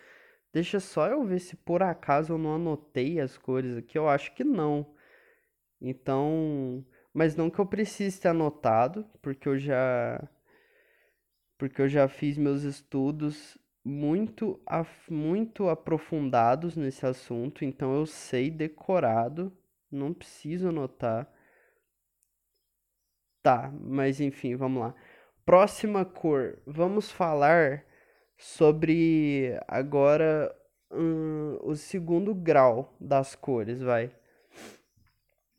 deixa 0.53 0.79
só 0.79 1.07
eu 1.07 1.23
ver 1.23 1.39
se 1.39 1.55
por 1.55 1.83
acaso 1.83 2.33
eu 2.33 2.37
não 2.37 2.55
anotei 2.55 3.19
as 3.19 3.37
cores 3.37 3.77
aqui. 3.77 3.97
Eu 3.97 4.07
acho 4.09 4.33
que 4.33 4.43
não. 4.43 4.95
Então, 5.81 6.85
mas 7.13 7.35
não 7.35 7.49
que 7.49 7.59
eu 7.59 7.65
precise 7.65 8.19
ter 8.19 8.29
anotado, 8.29 9.05
porque 9.21 9.47
eu 9.47 9.57
já 9.57 10.27
porque 11.57 11.81
eu 11.81 11.89
já 11.89 12.07
fiz 12.07 12.37
meus 12.37 12.63
estudos 12.63 13.57
muito, 13.83 14.61
muito 15.09 15.67
aprofundados 15.67 16.77
nesse 16.77 17.05
assunto, 17.05 17.65
então 17.65 17.93
eu 17.93 18.05
sei 18.05 18.49
decorado, 18.49 19.51
não 19.91 20.13
preciso 20.13 20.69
anotar. 20.69 21.29
Tá, 23.41 23.71
mas 23.73 24.21
enfim, 24.21 24.55
vamos 24.55 24.81
lá. 24.81 24.95
Próxima 25.45 26.05
cor, 26.05 26.61
vamos 26.65 27.11
falar 27.11 27.85
sobre 28.39 29.59
agora 29.67 30.55
hum, 30.89 31.59
o 31.61 31.75
segundo 31.75 32.33
grau 32.33 32.95
das 32.99 33.35
cores, 33.35 33.81
vai. 33.81 34.09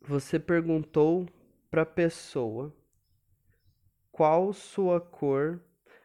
Você 0.00 0.38
perguntou 0.38 1.28
para 1.70 1.84
pessoa 1.84 2.75
qual 4.10 4.52
sua 4.54 4.99
cor 4.99 5.60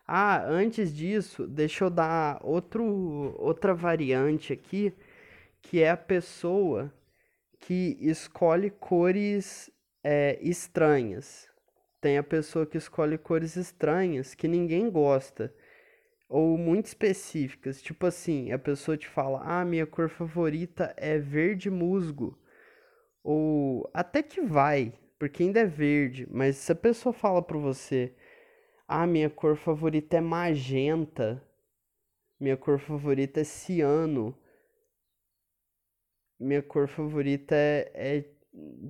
ah, 0.08 0.44
antes 0.46 0.94
disso, 0.94 1.48
deixa 1.48 1.86
eu 1.86 1.90
dar 1.90 2.40
outro, 2.44 3.36
outra 3.40 3.74
variante 3.74 4.54
aqui, 4.54 4.94
que 5.64 5.82
é 5.82 5.90
a 5.90 5.98
pessoa 5.98 6.94
que 7.60 7.98
escolhe 8.00 8.70
cores 8.70 9.72
é, 10.04 10.38
estranhas. 10.42 11.50
Tem 12.00 12.20
a 12.20 12.24
pessoa 12.24 12.68
que 12.68 12.78
escolhe 12.78 13.18
cores 13.18 13.56
estranhas 13.56 14.36
que 14.36 14.48
ninguém 14.48 14.92
gosta, 14.92 15.52
ou 16.30 16.58
muito 16.58 16.86
específicas. 16.88 17.82
Tipo 17.82 18.06
assim, 18.08 18.52
a 18.52 18.60
pessoa 18.60 18.98
te 18.98 19.08
fala: 19.08 19.42
Ah, 19.44 19.66
minha 19.66 19.86
cor 19.86 20.10
favorita 20.10 20.94
é 20.98 21.18
verde 21.18 21.70
musgo. 21.70 22.38
Ou 23.24 23.90
até 23.94 24.22
que 24.24 24.42
vai, 24.42 24.94
porque 25.20 25.44
ainda 25.44 25.62
é 25.62 25.66
verde, 25.66 26.28
mas 26.32 26.58
se 26.58 26.72
a 26.72 26.76
pessoa 26.76 27.14
fala 27.14 27.42
para 27.42 27.58
você 27.58 28.14
ah, 28.88 29.08
minha 29.08 29.30
cor 29.30 29.58
favorita 29.58 30.18
é 30.18 30.22
magenta. 30.22 31.42
Minha 32.40 32.58
cor 32.58 32.80
favorita 32.80 33.42
é 33.42 33.44
ciano. 33.44 34.38
minha 36.40 36.62
cor 36.62 36.88
favorita 36.88 37.56
é, 37.56 37.92
é 37.96 38.26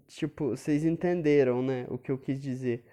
tipo, 0.07 0.49
vocês 0.49 0.83
entenderam, 0.85 1.61
né, 1.63 1.85
o 1.89 1.97
que 1.97 2.11
eu 2.11 2.17
quis 2.17 2.41
dizer. 2.41 2.85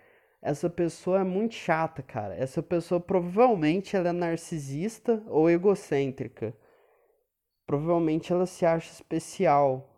Essa 0.43 0.69
pessoa 0.69 1.21
é 1.21 1.25
muito 1.25 1.55
chata, 1.55 2.03
cara. 2.03 2.35
Essa 2.35 2.61
pessoa 2.61 3.01
provavelmente 3.01 3.95
ela 3.95 4.09
é 4.09 4.13
narcisista 4.13 5.23
ou 5.29 5.49
egocêntrica. 5.49 6.53
Provavelmente 7.65 8.33
ela 8.33 8.45
se 8.45 8.67
acha 8.67 8.91
especial. 8.91 9.89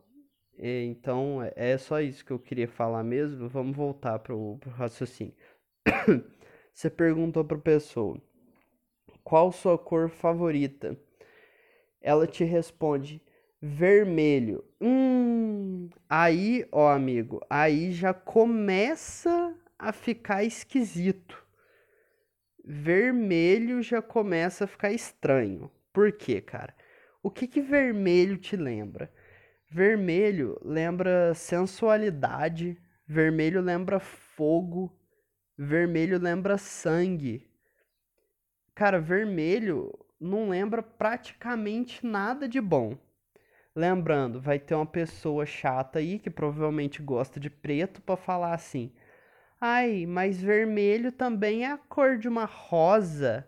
E, 0.58 0.84
então 0.84 1.38
é 1.56 1.78
só 1.78 1.98
isso 2.00 2.22
que 2.22 2.30
eu 2.30 2.38
queria 2.38 2.68
falar 2.68 3.02
mesmo. 3.02 3.48
Vamos 3.48 3.74
voltar 3.74 4.18
pro, 4.18 4.58
pro 4.60 4.70
raciocínio. 4.70 5.34
Você 6.74 6.90
perguntou 6.90 7.42
pra 7.42 7.56
pessoa: 7.56 8.20
Qual 9.22 9.50
sua 9.50 9.78
cor 9.78 10.10
favorita? 10.10 10.94
Ela 12.02 12.26
te 12.26 12.44
responde: 12.44 13.18
vermelho. 13.62 14.62
Hum, 14.78 15.88
aí, 16.08 16.66
ó, 16.70 16.90
amigo, 16.90 17.40
aí 17.48 17.92
já 17.92 18.12
começa 18.12 19.43
a 19.88 19.92
ficar 19.92 20.44
esquisito. 20.44 21.42
Vermelho 22.64 23.82
já 23.82 24.00
começa 24.00 24.64
a 24.64 24.66
ficar 24.66 24.92
estranho. 24.92 25.70
Por 25.92 26.12
quê, 26.12 26.40
cara? 26.40 26.74
O 27.22 27.30
que 27.30 27.46
que 27.46 27.60
vermelho 27.60 28.36
te 28.36 28.56
lembra? 28.56 29.12
Vermelho 29.70 30.58
lembra 30.62 31.34
sensualidade, 31.34 32.80
vermelho 33.06 33.60
lembra 33.60 33.98
fogo, 34.00 34.94
vermelho 35.56 36.18
lembra 36.18 36.58
sangue. 36.58 37.50
Cara, 38.74 39.00
vermelho 39.00 39.92
não 40.20 40.48
lembra 40.48 40.82
praticamente 40.82 42.04
nada 42.04 42.48
de 42.48 42.60
bom. 42.60 42.96
Lembrando, 43.74 44.40
vai 44.40 44.58
ter 44.58 44.74
uma 44.74 44.86
pessoa 44.86 45.44
chata 45.44 45.98
aí 45.98 46.18
que 46.18 46.30
provavelmente 46.30 47.02
gosta 47.02 47.40
de 47.40 47.50
preto 47.50 48.00
para 48.00 48.16
falar 48.16 48.54
assim: 48.54 48.92
"Ai, 49.60 50.06
mas 50.06 50.40
vermelho 50.40 51.10
também 51.12 51.64
é 51.64 51.72
a 51.72 51.78
cor 51.78 52.18
de 52.18 52.28
uma 52.28 52.44
rosa. 52.44 53.46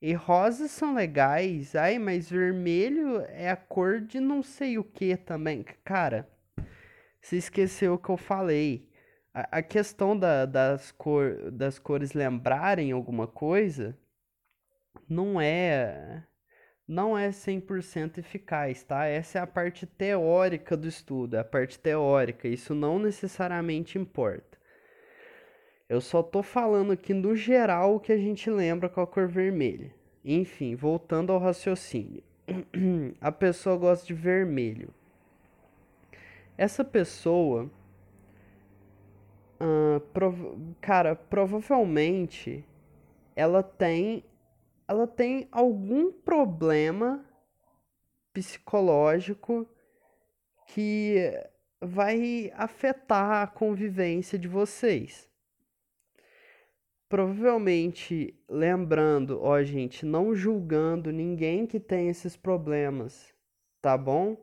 E 0.00 0.12
rosas 0.12 0.70
são 0.70 0.94
legais. 0.94 1.74
Ai, 1.74 1.98
mas 1.98 2.30
vermelho 2.30 3.20
é 3.28 3.50
a 3.50 3.56
cor 3.56 4.00
de 4.00 4.20
não 4.20 4.42
sei 4.42 4.78
o 4.78 4.84
que 4.84 5.16
também". 5.16 5.64
Cara, 5.84 6.28
se 7.20 7.36
esqueceu 7.36 7.94
o 7.94 7.98
que 7.98 8.10
eu 8.10 8.16
falei. 8.16 8.88
A, 9.34 9.58
a 9.58 9.62
questão 9.62 10.18
da, 10.18 10.46
das, 10.46 10.92
cor, 10.92 11.50
das 11.50 11.78
cores 11.78 12.12
lembrarem 12.12 12.92
alguma 12.92 13.26
coisa 13.26 13.96
não 15.08 15.40
é 15.40 16.22
não 16.88 17.18
é 17.18 17.32
100% 17.32 18.18
eficaz, 18.18 18.84
tá? 18.84 19.06
Essa 19.06 19.38
é 19.40 19.42
a 19.42 19.46
parte 19.46 19.86
teórica 19.86 20.76
do 20.76 20.86
estudo, 20.86 21.36
é 21.36 21.40
a 21.40 21.44
parte 21.44 21.78
teórica, 21.78 22.46
isso 22.46 22.74
não 22.74 22.98
necessariamente 22.98 23.98
importa. 23.98 24.55
Eu 25.88 26.00
só 26.00 26.22
tô 26.22 26.42
falando 26.42 26.92
aqui 26.92 27.14
no 27.14 27.36
geral 27.36 27.94
o 27.94 28.00
que 28.00 28.12
a 28.12 28.18
gente 28.18 28.50
lembra 28.50 28.88
com 28.88 29.00
a 29.00 29.06
cor 29.06 29.28
vermelha. 29.28 29.94
Enfim, 30.24 30.74
voltando 30.74 31.32
ao 31.32 31.38
raciocínio. 31.38 32.22
a 33.20 33.30
pessoa 33.30 33.76
gosta 33.76 34.06
de 34.06 34.14
vermelho. 34.14 34.92
Essa 36.58 36.84
pessoa, 36.84 37.70
uh, 39.60 40.00
prov 40.12 40.58
cara, 40.80 41.14
provavelmente 41.14 42.64
ela 43.36 43.62
tem 43.62 44.24
ela 44.88 45.06
tem 45.06 45.48
algum 45.50 46.12
problema 46.12 47.24
psicológico 48.32 49.66
que 50.66 51.32
vai 51.80 52.52
afetar 52.54 53.42
a 53.42 53.46
convivência 53.46 54.38
de 54.38 54.46
vocês. 54.46 55.25
Provavelmente, 57.08 58.34
lembrando, 58.48 59.40
ó, 59.40 59.62
gente, 59.62 60.04
não 60.04 60.34
julgando 60.34 61.12
ninguém 61.12 61.64
que 61.64 61.78
tem 61.78 62.08
esses 62.08 62.36
problemas, 62.36 63.32
tá 63.80 63.96
bom? 63.96 64.36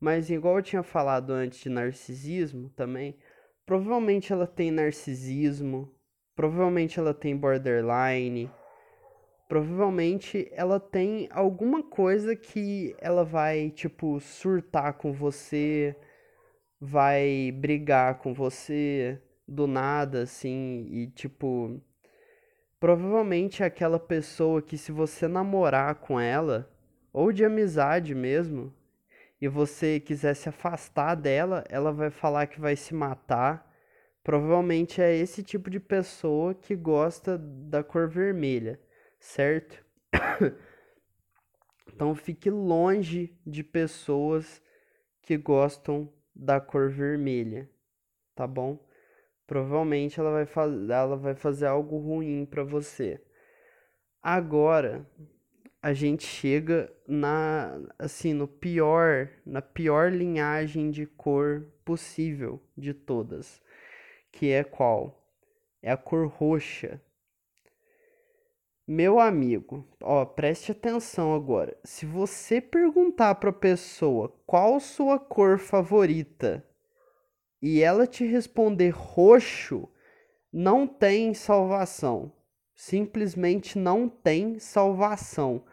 Mas 0.00 0.28
igual 0.28 0.56
eu 0.56 0.62
tinha 0.62 0.82
falado 0.82 1.30
antes 1.30 1.60
de 1.60 1.68
narcisismo 1.68 2.70
também, 2.70 3.16
provavelmente 3.64 4.32
ela 4.32 4.48
tem 4.48 4.72
narcisismo, 4.72 5.94
provavelmente 6.34 6.98
ela 6.98 7.14
tem 7.14 7.36
borderline, 7.36 8.50
provavelmente 9.48 10.48
ela 10.52 10.80
tem 10.80 11.28
alguma 11.30 11.84
coisa 11.84 12.34
que 12.34 12.96
ela 12.98 13.24
vai, 13.24 13.70
tipo, 13.70 14.18
surtar 14.18 14.94
com 14.94 15.12
você, 15.12 15.94
vai 16.80 17.52
brigar 17.52 18.18
com 18.18 18.34
você 18.34 19.22
do 19.46 19.68
nada, 19.68 20.22
assim, 20.22 20.88
e 20.90 21.06
tipo. 21.06 21.80
Provavelmente 22.82 23.62
é 23.62 23.66
aquela 23.66 24.00
pessoa 24.00 24.60
que, 24.60 24.76
se 24.76 24.90
você 24.90 25.28
namorar 25.28 25.94
com 25.94 26.18
ela, 26.18 26.68
ou 27.12 27.30
de 27.30 27.44
amizade 27.44 28.12
mesmo, 28.12 28.74
e 29.40 29.46
você 29.46 30.00
quiser 30.00 30.34
se 30.34 30.48
afastar 30.48 31.14
dela, 31.14 31.62
ela 31.68 31.92
vai 31.92 32.10
falar 32.10 32.48
que 32.48 32.60
vai 32.60 32.74
se 32.74 32.92
matar. 32.92 33.72
Provavelmente 34.24 35.00
é 35.00 35.14
esse 35.14 35.44
tipo 35.44 35.70
de 35.70 35.78
pessoa 35.78 36.54
que 36.56 36.74
gosta 36.74 37.38
da 37.38 37.84
cor 37.84 38.08
vermelha 38.08 38.80
certo? 39.22 39.84
Então 41.94 42.14
fique 42.14 42.50
longe 42.50 43.38
de 43.46 43.62
pessoas 43.62 44.62
que 45.20 45.36
gostam 45.36 46.12
da 46.34 46.58
cor 46.58 46.90
vermelha, 46.90 47.70
tá 48.34 48.46
bom? 48.46 48.82
Provavelmente 49.46 50.18
ela 50.18 50.30
vai, 50.30 50.46
ela 50.90 51.16
vai 51.16 51.34
fazer 51.34 51.66
algo 51.66 51.98
ruim 51.98 52.46
para 52.46 52.64
você. 52.64 53.20
Agora 54.22 55.06
a 55.82 55.92
gente 55.92 56.24
chega 56.24 56.92
na 57.08 57.80
assim 57.98 58.32
no 58.32 58.46
pior, 58.46 59.28
na 59.44 59.60
pior 59.60 60.12
linhagem 60.12 60.90
de 60.90 61.06
cor 61.06 61.66
possível 61.84 62.62
de 62.76 62.94
todas, 62.94 63.60
que 64.30 64.52
é 64.52 64.62
qual? 64.62 65.28
É 65.82 65.90
a 65.90 65.96
cor 65.96 66.28
roxa. 66.28 67.00
Meu 68.86 69.18
amigo, 69.18 69.88
ó, 70.00 70.24
preste 70.24 70.70
atenção 70.70 71.34
agora. 71.34 71.76
Se 71.84 72.06
você 72.06 72.60
perguntar 72.60 73.34
para 73.36 73.50
a 73.50 73.52
pessoa 73.52 74.28
qual 74.46 74.78
sua 74.78 75.18
cor 75.18 75.58
favorita 75.58 76.64
e 77.62 77.80
ela 77.80 78.08
te 78.08 78.26
responder 78.26 78.90
roxo, 78.90 79.88
não 80.52 80.84
tem 80.84 81.32
salvação. 81.32 82.32
Simplesmente 82.74 83.78
não 83.78 84.08
tem 84.08 84.58
salvação. 84.58 85.64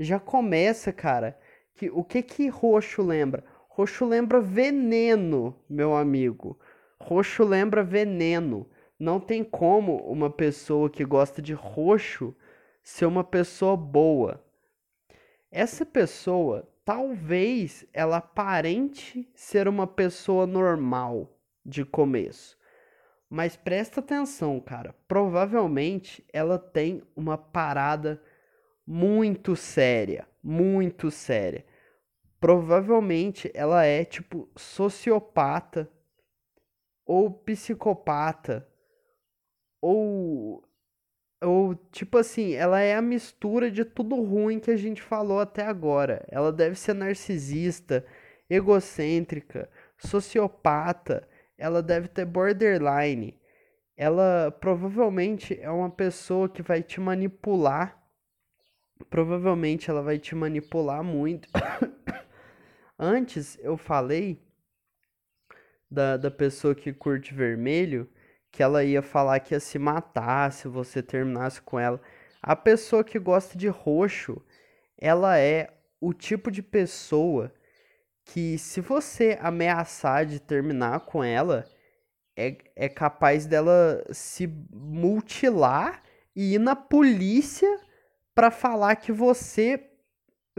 Já 0.00 0.18
começa, 0.18 0.90
cara, 0.90 1.38
que 1.74 1.90
o 1.90 2.02
que 2.02 2.22
que 2.22 2.48
roxo 2.48 3.02
lembra? 3.02 3.44
Roxo 3.68 4.06
lembra 4.06 4.40
veneno, 4.40 5.54
meu 5.68 5.94
amigo. 5.94 6.58
Roxo 6.98 7.44
lembra 7.44 7.84
veneno. 7.84 8.66
Não 8.98 9.20
tem 9.20 9.44
como 9.44 9.96
uma 10.10 10.30
pessoa 10.30 10.88
que 10.88 11.04
gosta 11.04 11.42
de 11.42 11.52
roxo 11.52 12.34
ser 12.82 13.04
uma 13.04 13.22
pessoa 13.22 13.76
boa. 13.76 14.42
Essa 15.50 15.84
pessoa, 15.84 16.66
talvez 16.84 17.84
ela 17.92 18.16
aparente 18.16 19.28
ser 19.34 19.68
uma 19.68 19.86
pessoa 19.86 20.46
normal 20.46 21.33
de 21.64 21.84
começo. 21.84 22.58
Mas 23.28 23.56
presta 23.56 24.00
atenção, 24.00 24.60
cara. 24.60 24.94
Provavelmente 25.08 26.24
ela 26.32 26.58
tem 26.58 27.02
uma 27.16 27.38
parada 27.38 28.22
muito 28.86 29.56
séria, 29.56 30.28
muito 30.42 31.10
séria. 31.10 31.64
Provavelmente 32.38 33.50
ela 33.54 33.84
é 33.84 34.04
tipo 34.04 34.48
sociopata 34.56 35.90
ou 37.06 37.30
psicopata 37.30 38.68
ou 39.80 40.62
ou, 41.44 41.74
tipo 41.92 42.16
assim, 42.16 42.54
ela 42.54 42.80
é 42.80 42.94
a 42.94 43.02
mistura 43.02 43.70
de 43.70 43.84
tudo 43.84 44.16
ruim 44.22 44.58
que 44.58 44.70
a 44.70 44.76
gente 44.76 45.02
falou 45.02 45.40
até 45.40 45.62
agora. 45.62 46.24
Ela 46.28 46.50
deve 46.50 46.74
ser 46.74 46.94
narcisista, 46.94 48.04
egocêntrica, 48.48 49.68
sociopata, 49.98 51.28
ela 51.58 51.82
deve 51.82 52.08
ter 52.08 52.24
borderline. 52.24 53.40
Ela 53.96 54.50
provavelmente 54.60 55.58
é 55.60 55.70
uma 55.70 55.90
pessoa 55.90 56.48
que 56.48 56.62
vai 56.62 56.82
te 56.82 57.00
manipular. 57.00 58.02
Provavelmente 59.08 59.90
ela 59.90 60.02
vai 60.02 60.18
te 60.18 60.34
manipular 60.34 61.02
muito. 61.02 61.48
Antes 62.98 63.58
eu 63.60 63.76
falei 63.76 64.42
da, 65.90 66.16
da 66.16 66.30
pessoa 66.30 66.74
que 66.74 66.92
curte 66.92 67.32
vermelho 67.34 68.08
que 68.50 68.62
ela 68.62 68.84
ia 68.84 69.02
falar 69.02 69.40
que 69.40 69.52
ia 69.52 69.58
se 69.58 69.80
matar 69.80 70.52
se 70.52 70.68
você 70.68 71.02
terminasse 71.02 71.60
com 71.60 71.78
ela. 71.78 72.00
A 72.40 72.54
pessoa 72.54 73.02
que 73.02 73.18
gosta 73.18 73.58
de 73.58 73.66
roxo, 73.66 74.40
ela 74.96 75.36
é 75.36 75.76
o 76.00 76.12
tipo 76.12 76.52
de 76.52 76.62
pessoa 76.62 77.52
que 78.24 78.58
se 78.58 78.80
você 78.80 79.38
ameaçar 79.40 80.24
de 80.24 80.40
terminar 80.40 81.00
com 81.00 81.22
ela, 81.22 81.64
é, 82.36 82.56
é 82.74 82.88
capaz 82.88 83.46
dela 83.46 84.04
se 84.10 84.46
mutilar 84.72 86.02
e 86.34 86.54
ir 86.54 86.58
na 86.58 86.74
polícia 86.74 87.80
para 88.34 88.50
falar 88.50 88.96
que 88.96 89.12
você 89.12 89.90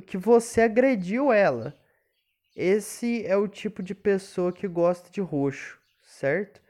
que 0.05 0.17
você 0.17 0.61
agrediu 0.61 1.31
ela. 1.31 1.73
Esse 2.55 3.25
é 3.25 3.35
o 3.35 3.47
tipo 3.47 3.81
de 3.81 3.95
pessoa 3.95 4.51
que 4.51 4.67
gosta 4.67 5.09
de 5.09 5.21
roxo, 5.21 5.79
certo? 6.01 6.61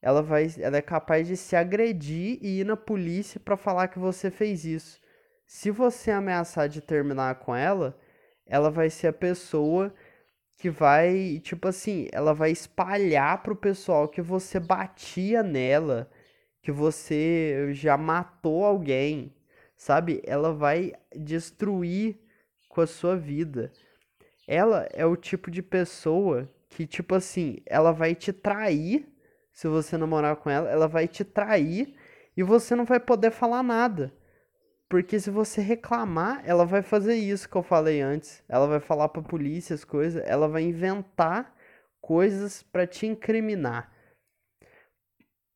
Ela 0.00 0.22
vai, 0.22 0.46
ela 0.58 0.76
é 0.76 0.82
capaz 0.82 1.26
de 1.26 1.36
se 1.36 1.56
agredir 1.56 2.38
e 2.42 2.60
ir 2.60 2.64
na 2.64 2.76
polícia 2.76 3.40
para 3.40 3.56
falar 3.56 3.88
que 3.88 3.98
você 3.98 4.30
fez 4.30 4.64
isso. 4.64 5.00
Se 5.46 5.70
você 5.70 6.10
ameaçar 6.10 6.68
de 6.68 6.80
terminar 6.80 7.36
com 7.36 7.54
ela, 7.54 7.98
ela 8.46 8.70
vai 8.70 8.90
ser 8.90 9.08
a 9.08 9.12
pessoa 9.12 9.94
que 10.56 10.70
vai, 10.70 11.40
tipo 11.42 11.68
assim, 11.68 12.08
ela 12.12 12.32
vai 12.32 12.50
espalhar 12.50 13.42
pro 13.42 13.56
pessoal 13.56 14.08
que 14.08 14.22
você 14.22 14.58
batia 14.58 15.42
nela, 15.42 16.10
que 16.62 16.72
você 16.72 17.68
já 17.72 17.96
matou 17.96 18.64
alguém, 18.64 19.34
sabe? 19.76 20.22
Ela 20.24 20.52
vai 20.52 20.92
destruir 21.14 22.18
com 22.68 22.80
a 22.80 22.86
sua 22.86 23.16
vida. 23.16 23.72
Ela 24.46 24.88
é 24.92 25.04
o 25.04 25.16
tipo 25.16 25.50
de 25.50 25.62
pessoa 25.62 26.48
que, 26.68 26.86
tipo 26.86 27.14
assim, 27.14 27.58
ela 27.66 27.92
vai 27.92 28.14
te 28.14 28.32
trair 28.32 29.06
se 29.54 29.68
você 29.68 29.96
namorar 29.96 30.36
com 30.36 30.50
ela, 30.50 30.68
ela 30.68 30.88
vai 30.88 31.06
te 31.06 31.24
trair 31.24 31.94
e 32.36 32.42
você 32.42 32.74
não 32.74 32.84
vai 32.84 32.98
poder 32.98 33.30
falar 33.30 33.62
nada. 33.62 34.12
Porque 34.88 35.18
se 35.18 35.30
você 35.30 35.60
reclamar, 35.60 36.42
ela 36.44 36.64
vai 36.64 36.82
fazer 36.82 37.14
isso 37.16 37.48
que 37.48 37.56
eu 37.56 37.62
falei 37.62 38.00
antes. 38.00 38.42
Ela 38.48 38.66
vai 38.66 38.80
falar 38.80 39.08
pra 39.08 39.22
polícia 39.22 39.74
as 39.74 39.84
coisas, 39.84 40.22
ela 40.26 40.48
vai 40.48 40.62
inventar 40.62 41.54
coisas 42.00 42.62
para 42.62 42.86
te 42.86 43.06
incriminar. 43.06 43.92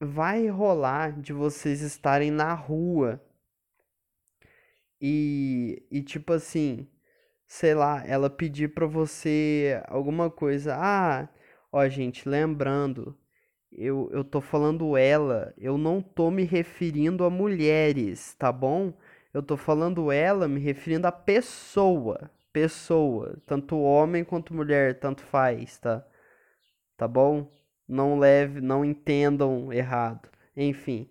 Vai 0.00 0.48
rolar 0.48 1.20
de 1.20 1.32
vocês 1.32 1.80
estarem 1.82 2.30
na 2.30 2.54
rua 2.54 3.20
e, 5.00 5.82
e 5.90 6.02
tipo 6.02 6.32
assim, 6.32 6.88
sei 7.46 7.74
lá, 7.74 8.04
ela 8.06 8.30
pedir 8.30 8.74
pra 8.74 8.86
você 8.86 9.82
alguma 9.88 10.30
coisa. 10.30 10.76
Ah, 10.76 11.28
ó, 11.72 11.88
gente, 11.88 12.28
lembrando, 12.28 13.16
eu, 13.72 14.10
eu 14.12 14.24
tô 14.24 14.40
falando 14.40 14.96
ela, 14.96 15.54
eu 15.58 15.78
não 15.78 16.02
tô 16.02 16.30
me 16.30 16.44
referindo 16.44 17.24
a 17.24 17.30
mulheres, 17.30 18.34
tá 18.34 18.52
bom? 18.52 18.92
Eu 19.38 19.42
tô 19.44 19.56
falando 19.56 20.10
ela 20.10 20.48
me 20.48 20.58
referindo 20.58 21.06
a 21.06 21.12
pessoa. 21.12 22.28
Pessoa. 22.52 23.38
Tanto 23.46 23.78
homem 23.78 24.24
quanto 24.24 24.52
mulher, 24.52 24.98
tanto 24.98 25.22
faz, 25.22 25.78
tá? 25.78 26.04
Tá 26.96 27.06
bom? 27.06 27.48
Não 27.86 28.18
leve, 28.18 28.60
não 28.60 28.84
entendam 28.84 29.72
errado. 29.72 30.28
Enfim. 30.56 31.08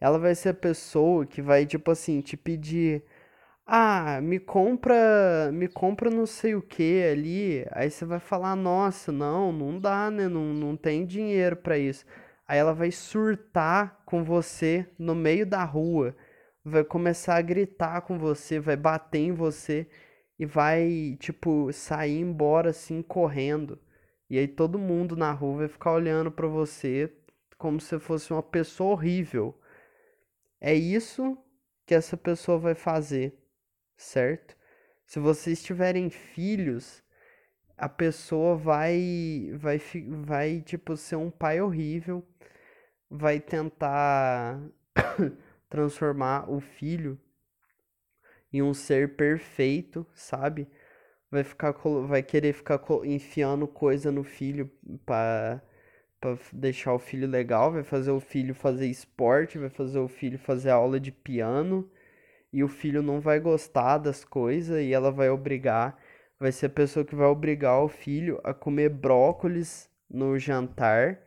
Ela 0.00 0.18
vai 0.18 0.34
ser 0.34 0.48
a 0.48 0.54
pessoa 0.54 1.26
que 1.26 1.42
vai, 1.42 1.66
tipo 1.66 1.90
assim, 1.90 2.22
te 2.22 2.38
pedir. 2.38 3.04
Ah, 3.66 4.18
me 4.22 4.40
compra, 4.40 5.50
me 5.52 5.68
compra 5.68 6.08
não 6.10 6.24
sei 6.24 6.54
o 6.54 6.62
que 6.62 7.02
ali. 7.02 7.66
Aí 7.72 7.90
você 7.90 8.06
vai 8.06 8.18
falar, 8.18 8.56
nossa, 8.56 9.12
não, 9.12 9.52
não 9.52 9.78
dá, 9.78 10.10
né? 10.10 10.26
Não, 10.26 10.54
não 10.54 10.74
tem 10.74 11.04
dinheiro 11.04 11.56
para 11.56 11.76
isso. 11.76 12.06
Aí 12.48 12.58
ela 12.58 12.72
vai 12.72 12.90
surtar 12.90 14.02
com 14.06 14.24
você 14.24 14.86
no 14.98 15.14
meio 15.14 15.44
da 15.44 15.62
rua 15.64 16.16
vai 16.64 16.84
começar 16.84 17.36
a 17.36 17.42
gritar 17.42 18.02
com 18.02 18.18
você, 18.18 18.60
vai 18.60 18.76
bater 18.76 19.18
em 19.18 19.32
você 19.32 19.88
e 20.38 20.46
vai, 20.46 21.16
tipo, 21.20 21.72
sair 21.72 22.18
embora 22.18 22.70
assim 22.70 23.02
correndo. 23.02 23.78
E 24.30 24.38
aí 24.38 24.48
todo 24.48 24.78
mundo 24.78 25.16
na 25.16 25.32
rua 25.32 25.58
vai 25.58 25.68
ficar 25.68 25.92
olhando 25.92 26.30
para 26.30 26.46
você 26.48 27.12
como 27.58 27.80
se 27.80 27.98
fosse 27.98 28.32
uma 28.32 28.42
pessoa 28.42 28.92
horrível. 28.92 29.58
É 30.60 30.74
isso 30.74 31.36
que 31.86 31.94
essa 31.94 32.16
pessoa 32.16 32.58
vai 32.58 32.74
fazer, 32.74 33.34
certo? 33.96 34.56
Se 35.06 35.18
vocês 35.20 35.62
tiverem 35.62 36.08
filhos, 36.10 37.02
a 37.76 37.88
pessoa 37.88 38.56
vai 38.56 39.50
vai 39.54 39.80
vai 40.24 40.60
tipo 40.62 40.96
ser 40.96 41.16
um 41.16 41.30
pai 41.30 41.60
horrível, 41.60 42.26
vai 43.10 43.40
tentar 43.40 44.60
transformar 45.72 46.50
o 46.50 46.60
filho 46.60 47.18
em 48.52 48.60
um 48.60 48.74
ser 48.74 49.16
perfeito, 49.16 50.06
sabe? 50.14 50.68
Vai 51.30 51.42
ficar 51.42 51.72
vai 52.06 52.22
querer 52.22 52.52
ficar 52.52 52.78
enfiando 53.04 53.66
coisa 53.66 54.12
no 54.12 54.22
filho 54.22 54.70
para 55.06 55.62
para 56.20 56.38
deixar 56.52 56.94
o 56.94 57.00
filho 57.00 57.26
legal, 57.26 57.72
vai 57.72 57.82
fazer 57.82 58.12
o 58.12 58.20
filho 58.20 58.54
fazer 58.54 58.86
esporte, 58.86 59.58
vai 59.58 59.70
fazer 59.70 59.98
o 59.98 60.06
filho 60.06 60.38
fazer 60.38 60.70
aula 60.70 61.00
de 61.00 61.10
piano, 61.10 61.90
e 62.52 62.62
o 62.62 62.68
filho 62.68 63.02
não 63.02 63.20
vai 63.20 63.40
gostar 63.40 63.98
das 63.98 64.24
coisas 64.24 64.80
e 64.80 64.92
ela 64.92 65.10
vai 65.10 65.30
obrigar, 65.30 65.98
vai 66.38 66.52
ser 66.52 66.66
a 66.66 66.70
pessoa 66.70 67.04
que 67.04 67.16
vai 67.16 67.26
obrigar 67.26 67.82
o 67.82 67.88
filho 67.88 68.40
a 68.44 68.54
comer 68.54 68.90
brócolis 68.90 69.90
no 70.08 70.38
jantar 70.38 71.18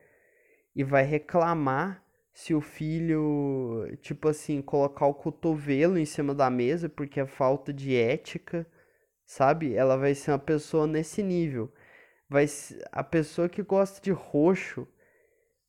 e 0.75 0.83
vai 0.83 1.03
reclamar 1.03 2.04
se 2.35 2.53
o 2.53 2.59
filho, 2.59 3.97
tipo 4.01 4.27
assim, 4.27 4.61
colocar 4.61 5.07
o 5.07 5.13
cotovelo 5.13 5.97
em 5.97 6.03
cima 6.03 6.35
da 6.35 6.49
mesa 6.49 6.89
porque 6.89 7.21
é 7.21 7.25
falta 7.25 7.73
de 7.73 7.95
ética, 7.95 8.67
sabe? 9.25 9.73
Ela 9.73 9.95
vai 9.97 10.13
ser 10.13 10.31
uma 10.31 10.39
pessoa 10.39 10.85
nesse 10.85 11.23
nível. 11.23 11.71
Vai 12.29 12.45
a 12.91 13.03
pessoa 13.03 13.47
que 13.47 13.63
gosta 13.63 14.01
de 14.01 14.11
roxo, 14.11 14.85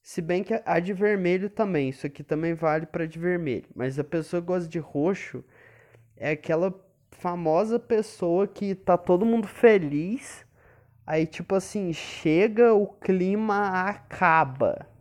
se 0.02 0.20
bem 0.20 0.42
que 0.42 0.60
a 0.66 0.80
de 0.80 0.92
vermelho 0.92 1.48
também, 1.48 1.90
isso 1.90 2.04
aqui 2.04 2.24
também 2.24 2.52
vale 2.54 2.86
para 2.86 3.06
de 3.06 3.18
vermelho, 3.18 3.68
mas 3.72 3.96
a 3.96 4.04
pessoa 4.04 4.42
que 4.42 4.48
gosta 4.48 4.68
de 4.68 4.80
roxo 4.80 5.44
é 6.16 6.32
aquela 6.32 6.74
famosa 7.12 7.78
pessoa 7.78 8.48
que 8.48 8.74
tá 8.74 8.98
todo 8.98 9.24
mundo 9.24 9.46
feliz, 9.46 10.44
aí 11.06 11.26
tipo 11.26 11.54
assim, 11.54 11.92
chega, 11.92 12.74
o 12.74 12.88
clima 12.88 13.88
acaba 13.88 14.95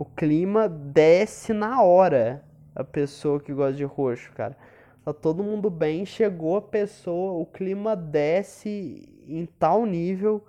o 0.00 0.04
clima 0.06 0.66
desce 0.66 1.52
na 1.52 1.82
hora. 1.82 2.42
A 2.74 2.82
pessoa 2.82 3.38
que 3.38 3.52
gosta 3.52 3.74
de 3.74 3.84
roxo, 3.84 4.32
cara. 4.32 4.56
Tá 5.04 5.12
todo 5.12 5.44
mundo 5.44 5.68
bem, 5.68 6.06
chegou 6.06 6.56
a 6.56 6.62
pessoa, 6.62 7.32
o 7.32 7.44
clima 7.44 7.94
desce 7.94 9.22
em 9.26 9.44
tal 9.44 9.84
nível 9.84 10.42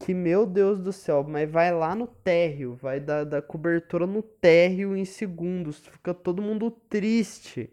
que, 0.00 0.12
meu 0.12 0.44
Deus 0.44 0.80
do 0.80 0.92
céu, 0.92 1.22
mas 1.22 1.48
vai 1.48 1.72
lá 1.72 1.94
no 1.94 2.08
térreo, 2.08 2.74
vai 2.74 2.98
dar, 2.98 3.24
dar 3.24 3.40
cobertura 3.42 4.04
no 4.04 4.20
térreo 4.20 4.96
em 4.96 5.04
segundos. 5.04 5.78
Fica 5.86 6.12
todo 6.12 6.42
mundo 6.42 6.68
triste, 6.68 7.72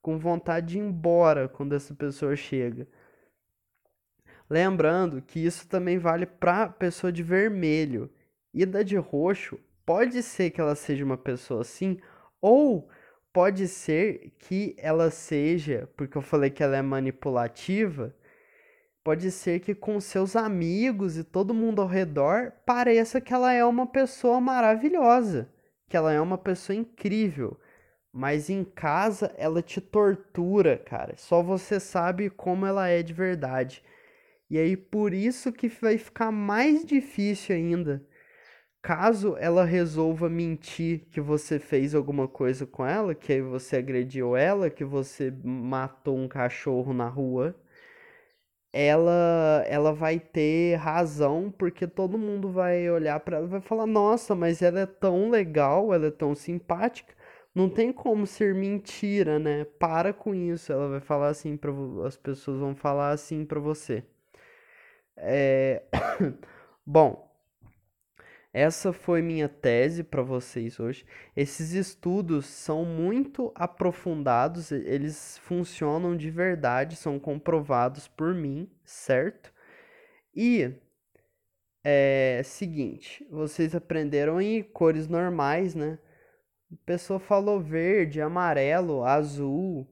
com 0.00 0.18
vontade 0.18 0.66
de 0.68 0.78
ir 0.78 0.82
embora 0.82 1.48
quando 1.48 1.74
essa 1.74 1.92
pessoa 1.94 2.36
chega. 2.36 2.86
Lembrando 4.48 5.20
que 5.20 5.44
isso 5.44 5.66
também 5.66 5.98
vale 5.98 6.26
pra 6.26 6.68
pessoa 6.68 7.12
de 7.12 7.24
vermelho. 7.24 8.08
E 8.52 8.64
da 8.64 8.84
de 8.84 8.96
roxo 8.96 9.58
pode 9.84 10.22
ser 10.22 10.50
que 10.50 10.60
ela 10.60 10.74
seja 10.74 11.04
uma 11.04 11.16
pessoa 11.16 11.60
assim, 11.60 11.98
ou 12.40 12.88
pode 13.32 13.68
ser 13.68 14.32
que 14.38 14.74
ela 14.78 15.10
seja, 15.10 15.90
porque 15.96 16.16
eu 16.16 16.22
falei 16.22 16.50
que 16.50 16.62
ela 16.62 16.76
é 16.76 16.82
manipulativa, 16.82 18.14
pode 19.02 19.30
ser 19.30 19.60
que 19.60 19.74
com 19.74 20.00
seus 20.00 20.36
amigos 20.36 21.16
e 21.18 21.24
todo 21.24 21.52
mundo 21.52 21.82
ao 21.82 21.88
redor 21.88 22.52
pareça 22.64 23.20
que 23.20 23.34
ela 23.34 23.52
é 23.52 23.64
uma 23.64 23.86
pessoa 23.86 24.40
maravilhosa, 24.40 25.48
que 25.88 25.96
ela 25.96 26.12
é 26.12 26.20
uma 26.20 26.38
pessoa 26.38 26.76
incrível. 26.76 27.58
Mas 28.12 28.48
em 28.48 28.62
casa 28.64 29.34
ela 29.36 29.60
te 29.60 29.80
tortura, 29.80 30.78
cara. 30.78 31.14
Só 31.16 31.42
você 31.42 31.80
sabe 31.80 32.30
como 32.30 32.64
ela 32.64 32.88
é 32.88 33.02
de 33.02 33.12
verdade. 33.12 33.82
E 34.48 34.56
aí 34.56 34.76
por 34.76 35.12
isso 35.12 35.52
que 35.52 35.68
vai 35.68 35.98
ficar 35.98 36.30
mais 36.30 36.84
difícil 36.84 37.56
ainda 37.56 38.06
Caso 38.84 39.34
ela 39.38 39.64
resolva 39.64 40.28
mentir 40.28 41.06
que 41.10 41.18
você 41.18 41.58
fez 41.58 41.94
alguma 41.94 42.28
coisa 42.28 42.66
com 42.66 42.84
ela, 42.86 43.14
que 43.14 43.40
você 43.40 43.76
agrediu 43.78 44.36
ela, 44.36 44.68
que 44.68 44.84
você 44.84 45.32
matou 45.42 46.18
um 46.18 46.28
cachorro 46.28 46.92
na 46.92 47.08
rua, 47.08 47.56
ela 48.72 49.64
ela 49.66 49.92
vai 49.92 50.18
ter 50.20 50.74
razão, 50.76 51.50
porque 51.56 51.86
todo 51.86 52.18
mundo 52.18 52.50
vai 52.50 52.90
olhar 52.90 53.18
para 53.20 53.36
ela 53.38 53.46
e 53.46 53.48
vai 53.50 53.60
falar: 53.60 53.86
"Nossa, 53.86 54.34
mas 54.34 54.60
ela 54.62 54.80
é 54.80 54.86
tão 54.86 55.30
legal, 55.30 55.92
ela 55.94 56.06
é 56.06 56.10
tão 56.10 56.34
simpática, 56.34 57.14
não 57.54 57.68
tem 57.70 57.92
como 57.92 58.26
ser 58.26 58.54
mentira, 58.54 59.38
né? 59.38 59.64
Para 59.78 60.12
com 60.12 60.34
isso". 60.34 60.72
Ela 60.72 60.88
vai 60.88 61.00
falar 61.00 61.28
assim 61.28 61.56
para 61.56 61.70
as 62.06 62.16
pessoas 62.16 62.58
vão 62.60 62.74
falar 62.76 63.10
assim 63.12 63.44
para 63.46 63.60
você. 63.60 64.04
É... 65.16 65.82
Bom, 66.86 67.23
essa 68.54 68.92
foi 68.92 69.20
minha 69.20 69.48
tese 69.48 70.04
para 70.04 70.22
vocês 70.22 70.78
hoje. 70.78 71.04
Esses 71.36 71.72
estudos 71.72 72.46
são 72.46 72.84
muito 72.84 73.52
aprofundados, 73.54 74.70
eles 74.70 75.36
funcionam 75.38 76.16
de 76.16 76.30
verdade, 76.30 76.94
são 76.94 77.18
comprovados 77.18 78.06
por 78.06 78.32
mim, 78.32 78.70
certo? 78.84 79.52
E 80.32 80.72
é 81.82 82.40
seguinte, 82.44 83.26
vocês 83.30 83.74
aprenderam 83.74 84.40
em 84.40 84.62
cores 84.62 85.08
normais, 85.08 85.74
né? 85.74 85.98
A 86.72 86.76
pessoa 86.86 87.18
falou 87.18 87.60
verde, 87.60 88.20
amarelo, 88.20 89.04
azul. 89.04 89.86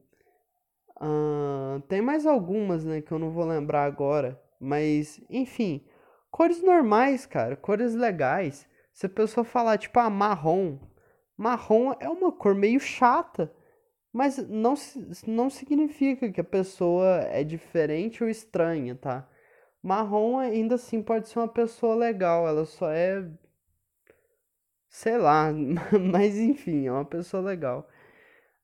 Tem 1.89 2.01
mais 2.01 2.25
algumas, 2.25 2.85
né, 2.85 3.01
que 3.01 3.11
eu 3.11 3.19
não 3.19 3.31
vou 3.31 3.45
lembrar 3.45 3.83
agora. 3.83 4.41
Mas, 4.59 5.21
enfim, 5.29 5.85
cores 6.33 6.63
normais, 6.63 7.27
cara, 7.27 7.55
cores 7.55 7.93
legais. 7.93 8.67
Se 8.91 9.05
a 9.05 9.09
pessoa 9.09 9.43
falar, 9.43 9.77
tipo, 9.77 9.99
ah, 9.99 10.09
marrom. 10.09 10.79
Marrom 11.37 11.93
é 11.99 12.09
uma 12.09 12.31
cor 12.31 12.55
meio 12.55 12.79
chata. 12.79 13.53
Mas 14.11 14.37
não, 14.49 14.73
não 15.27 15.49
significa 15.49 16.31
que 16.31 16.41
a 16.41 16.43
pessoa 16.43 17.21
é 17.21 17.43
diferente 17.43 18.23
ou 18.23 18.29
estranha, 18.29 18.95
tá? 18.95 19.29
Marrom 19.81 20.39
ainda 20.39 20.75
assim 20.75 21.03
pode 21.03 21.29
ser 21.29 21.39
uma 21.39 21.47
pessoa 21.47 21.95
legal, 21.95 22.47
ela 22.47 22.65
só 22.65 22.91
é. 22.91 23.29
Sei 24.89 25.17
lá, 25.17 25.51
mas 26.11 26.37
enfim, 26.37 26.87
é 26.87 26.91
uma 26.91 27.05
pessoa 27.05 27.43
legal. 27.43 27.87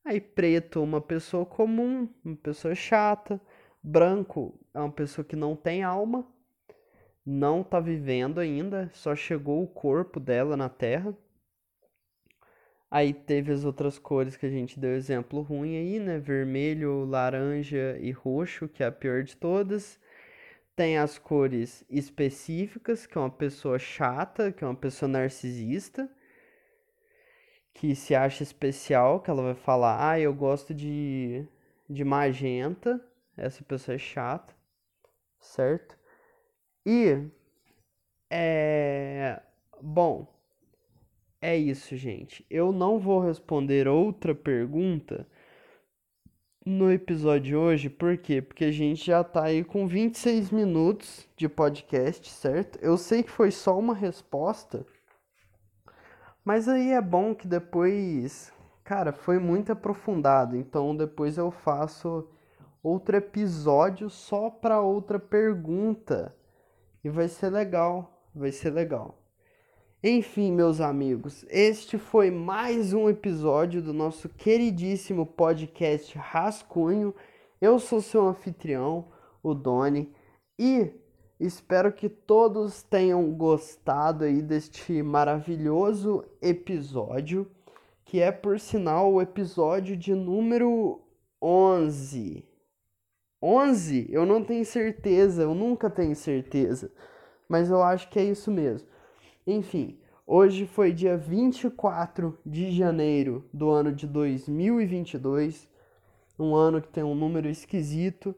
Aí 0.04 0.20
preto, 0.20 0.82
uma 0.82 1.02
pessoa 1.02 1.46
comum, 1.46 2.10
uma 2.26 2.36
pessoa 2.36 2.74
chata. 2.74 3.40
Branco 3.84 4.60
é 4.74 4.80
uma 4.80 4.92
pessoa 4.92 5.24
que 5.24 5.36
não 5.36 5.56
tem 5.56 5.84
alma, 5.84 6.28
não 7.26 7.64
tá 7.64 7.80
vivendo 7.80 8.40
ainda, 8.40 8.90
só 8.94 9.16
chegou 9.16 9.64
o 9.64 9.68
corpo 9.68 10.20
dela 10.20 10.58
na 10.58 10.70
Terra. 10.70 11.16
Aí 12.92 13.14
teve 13.14 13.52
as 13.52 13.64
outras 13.66 14.00
cores 14.00 14.36
que 14.36 14.46
a 14.46 14.50
gente 14.50 14.80
deu 14.80 14.96
exemplo 14.96 15.42
ruim 15.42 15.78
aí, 15.78 16.00
né? 16.00 16.18
Vermelho, 16.20 17.06
laranja 17.06 17.98
e 18.00 18.12
roxo, 18.12 18.68
que 18.68 18.84
é 18.84 18.88
a 18.88 18.92
pior 18.92 19.24
de 19.24 19.38
todas. 19.38 20.00
Tem 20.76 20.98
as 20.98 21.18
cores 21.20 21.86
específicas, 21.90 23.06
que 23.06 23.18
é 23.18 23.22
uma 23.22 23.30
pessoa 23.30 23.80
chata, 23.80 24.52
que 24.52 24.64
é 24.64 24.68
uma 24.68 24.76
pessoa 24.76 25.10
narcisista, 25.10 26.10
que 27.74 27.96
se 27.96 28.14
acha 28.16 28.44
especial, 28.44 29.22
que 29.22 29.30
ela 29.30 29.42
vai 29.42 29.56
falar: 29.56 30.12
"Ah, 30.12 30.20
eu 30.20 30.34
gosto 30.34 30.74
de 30.74 31.46
de 31.90 32.04
magenta". 32.04 33.04
Essa 33.38 33.64
pessoa 33.64 33.96
é 33.96 33.98
chata, 33.98 34.54
certo? 35.40 35.99
E 36.86 37.28
é 38.30 39.42
bom, 39.82 40.28
é 41.42 41.56
isso, 41.58 41.96
gente. 41.96 42.46
Eu 42.50 42.72
não 42.72 43.00
vou 43.00 43.20
responder 43.20 43.88
outra 43.88 44.36
pergunta 44.36 45.28
no 46.66 46.92
episódio 46.92 47.42
de 47.42 47.56
hoje, 47.56 47.90
por 47.90 48.18
quê? 48.18 48.42
Porque 48.42 48.66
a 48.66 48.72
gente 48.72 49.06
já 49.06 49.24
tá 49.24 49.46
aí 49.46 49.64
com 49.64 49.88
26 49.88 50.52
minutos 50.52 51.28
de 51.36 51.48
podcast, 51.50 52.30
certo? 52.30 52.78
Eu 52.82 52.98
sei 52.98 53.24
que 53.24 53.32
foi 53.32 53.52
só 53.52 53.78
uma 53.78 53.96
resposta, 53.96 54.86
mas 56.44 56.68
aí 56.68 56.92
é 56.92 57.02
bom 57.02 57.34
que 57.34 57.48
depois, 57.48 58.52
cara, 58.84 59.12
foi 59.14 59.40
muito 59.40 59.72
aprofundado, 59.72 60.56
então 60.56 60.96
depois 60.96 61.38
eu 61.38 61.50
faço 61.52 62.28
outro 62.84 63.16
episódio 63.16 64.10
só 64.10 64.50
para 64.50 64.82
outra 64.82 65.20
pergunta. 65.20 66.36
E 67.02 67.10
vai 67.10 67.30
ser 67.30 67.50
legal, 67.50 68.26
vai 68.36 68.52
ser 68.52 68.72
legal. 68.72 69.18
Enfim, 70.04 70.52
meus 70.52 70.82
amigos, 70.82 71.46
este 71.50 71.98
foi 71.98 72.30
mais 72.30 72.94
um 72.94 73.10
episódio 73.10 73.82
do 73.82 73.94
nosso 73.94 74.28
queridíssimo 74.28 75.26
podcast 75.26 76.18
Rascunho. 76.18 77.16
Eu 77.62 77.80
sou 77.80 78.02
seu 78.02 78.28
anfitrião, 78.28 79.08
o 79.42 79.54
Doni, 79.54 80.14
e 80.58 80.92
espero 81.40 81.94
que 81.94 82.10
todos 82.10 82.84
tenham 82.84 83.32
gostado 83.32 84.26
aí 84.26 84.42
deste 84.42 85.02
maravilhoso 85.02 86.26
episódio, 86.42 87.50
que 88.04 88.20
é 88.20 88.32
por 88.32 88.60
sinal 88.60 89.14
o 89.14 89.22
episódio 89.22 89.96
de 89.96 90.14
número 90.14 91.02
11. 91.42 92.49
11? 93.42 94.08
Eu 94.10 94.26
não 94.26 94.44
tenho 94.44 94.66
certeza, 94.66 95.44
eu 95.44 95.54
nunca 95.54 95.90
tenho 95.90 96.16
certeza, 96.16 96.92
mas 97.48 97.70
eu 97.70 97.82
acho 97.82 98.10
que 98.10 98.20
é 98.20 98.24
isso 98.24 98.52
mesmo. 98.52 98.88
Enfim, 99.48 99.98
hoje 100.28 100.66
foi 100.66 100.92
dia 100.92 101.18
24 101.18 102.38
de 102.46 102.72
janeiro 102.72 103.46
do 103.54 103.70
ano 103.70 103.92
de 103.92 104.06
2022, 104.06 105.68
um 106.38 106.56
ano 106.56 106.82
que 106.82 106.90
tem 106.90 107.04
um 107.04 107.16
número 107.16 107.50
esquisito, 107.50 108.36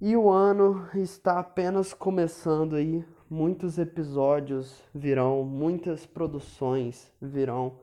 e 0.00 0.16
o 0.16 0.30
ano 0.30 0.88
está 0.94 1.38
apenas 1.40 1.92
começando 1.92 2.76
aí. 2.76 3.04
Muitos 3.28 3.78
episódios 3.78 4.82
virão, 4.94 5.44
muitas 5.44 6.06
produções 6.06 7.12
virão. 7.20 7.80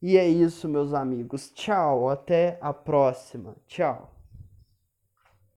E 0.00 0.18
é 0.18 0.28
isso, 0.28 0.68
meus 0.68 0.92
amigos. 0.92 1.50
Tchau, 1.50 2.10
até 2.10 2.58
a 2.60 2.72
próxima. 2.72 3.56
Tchau. 3.66 4.13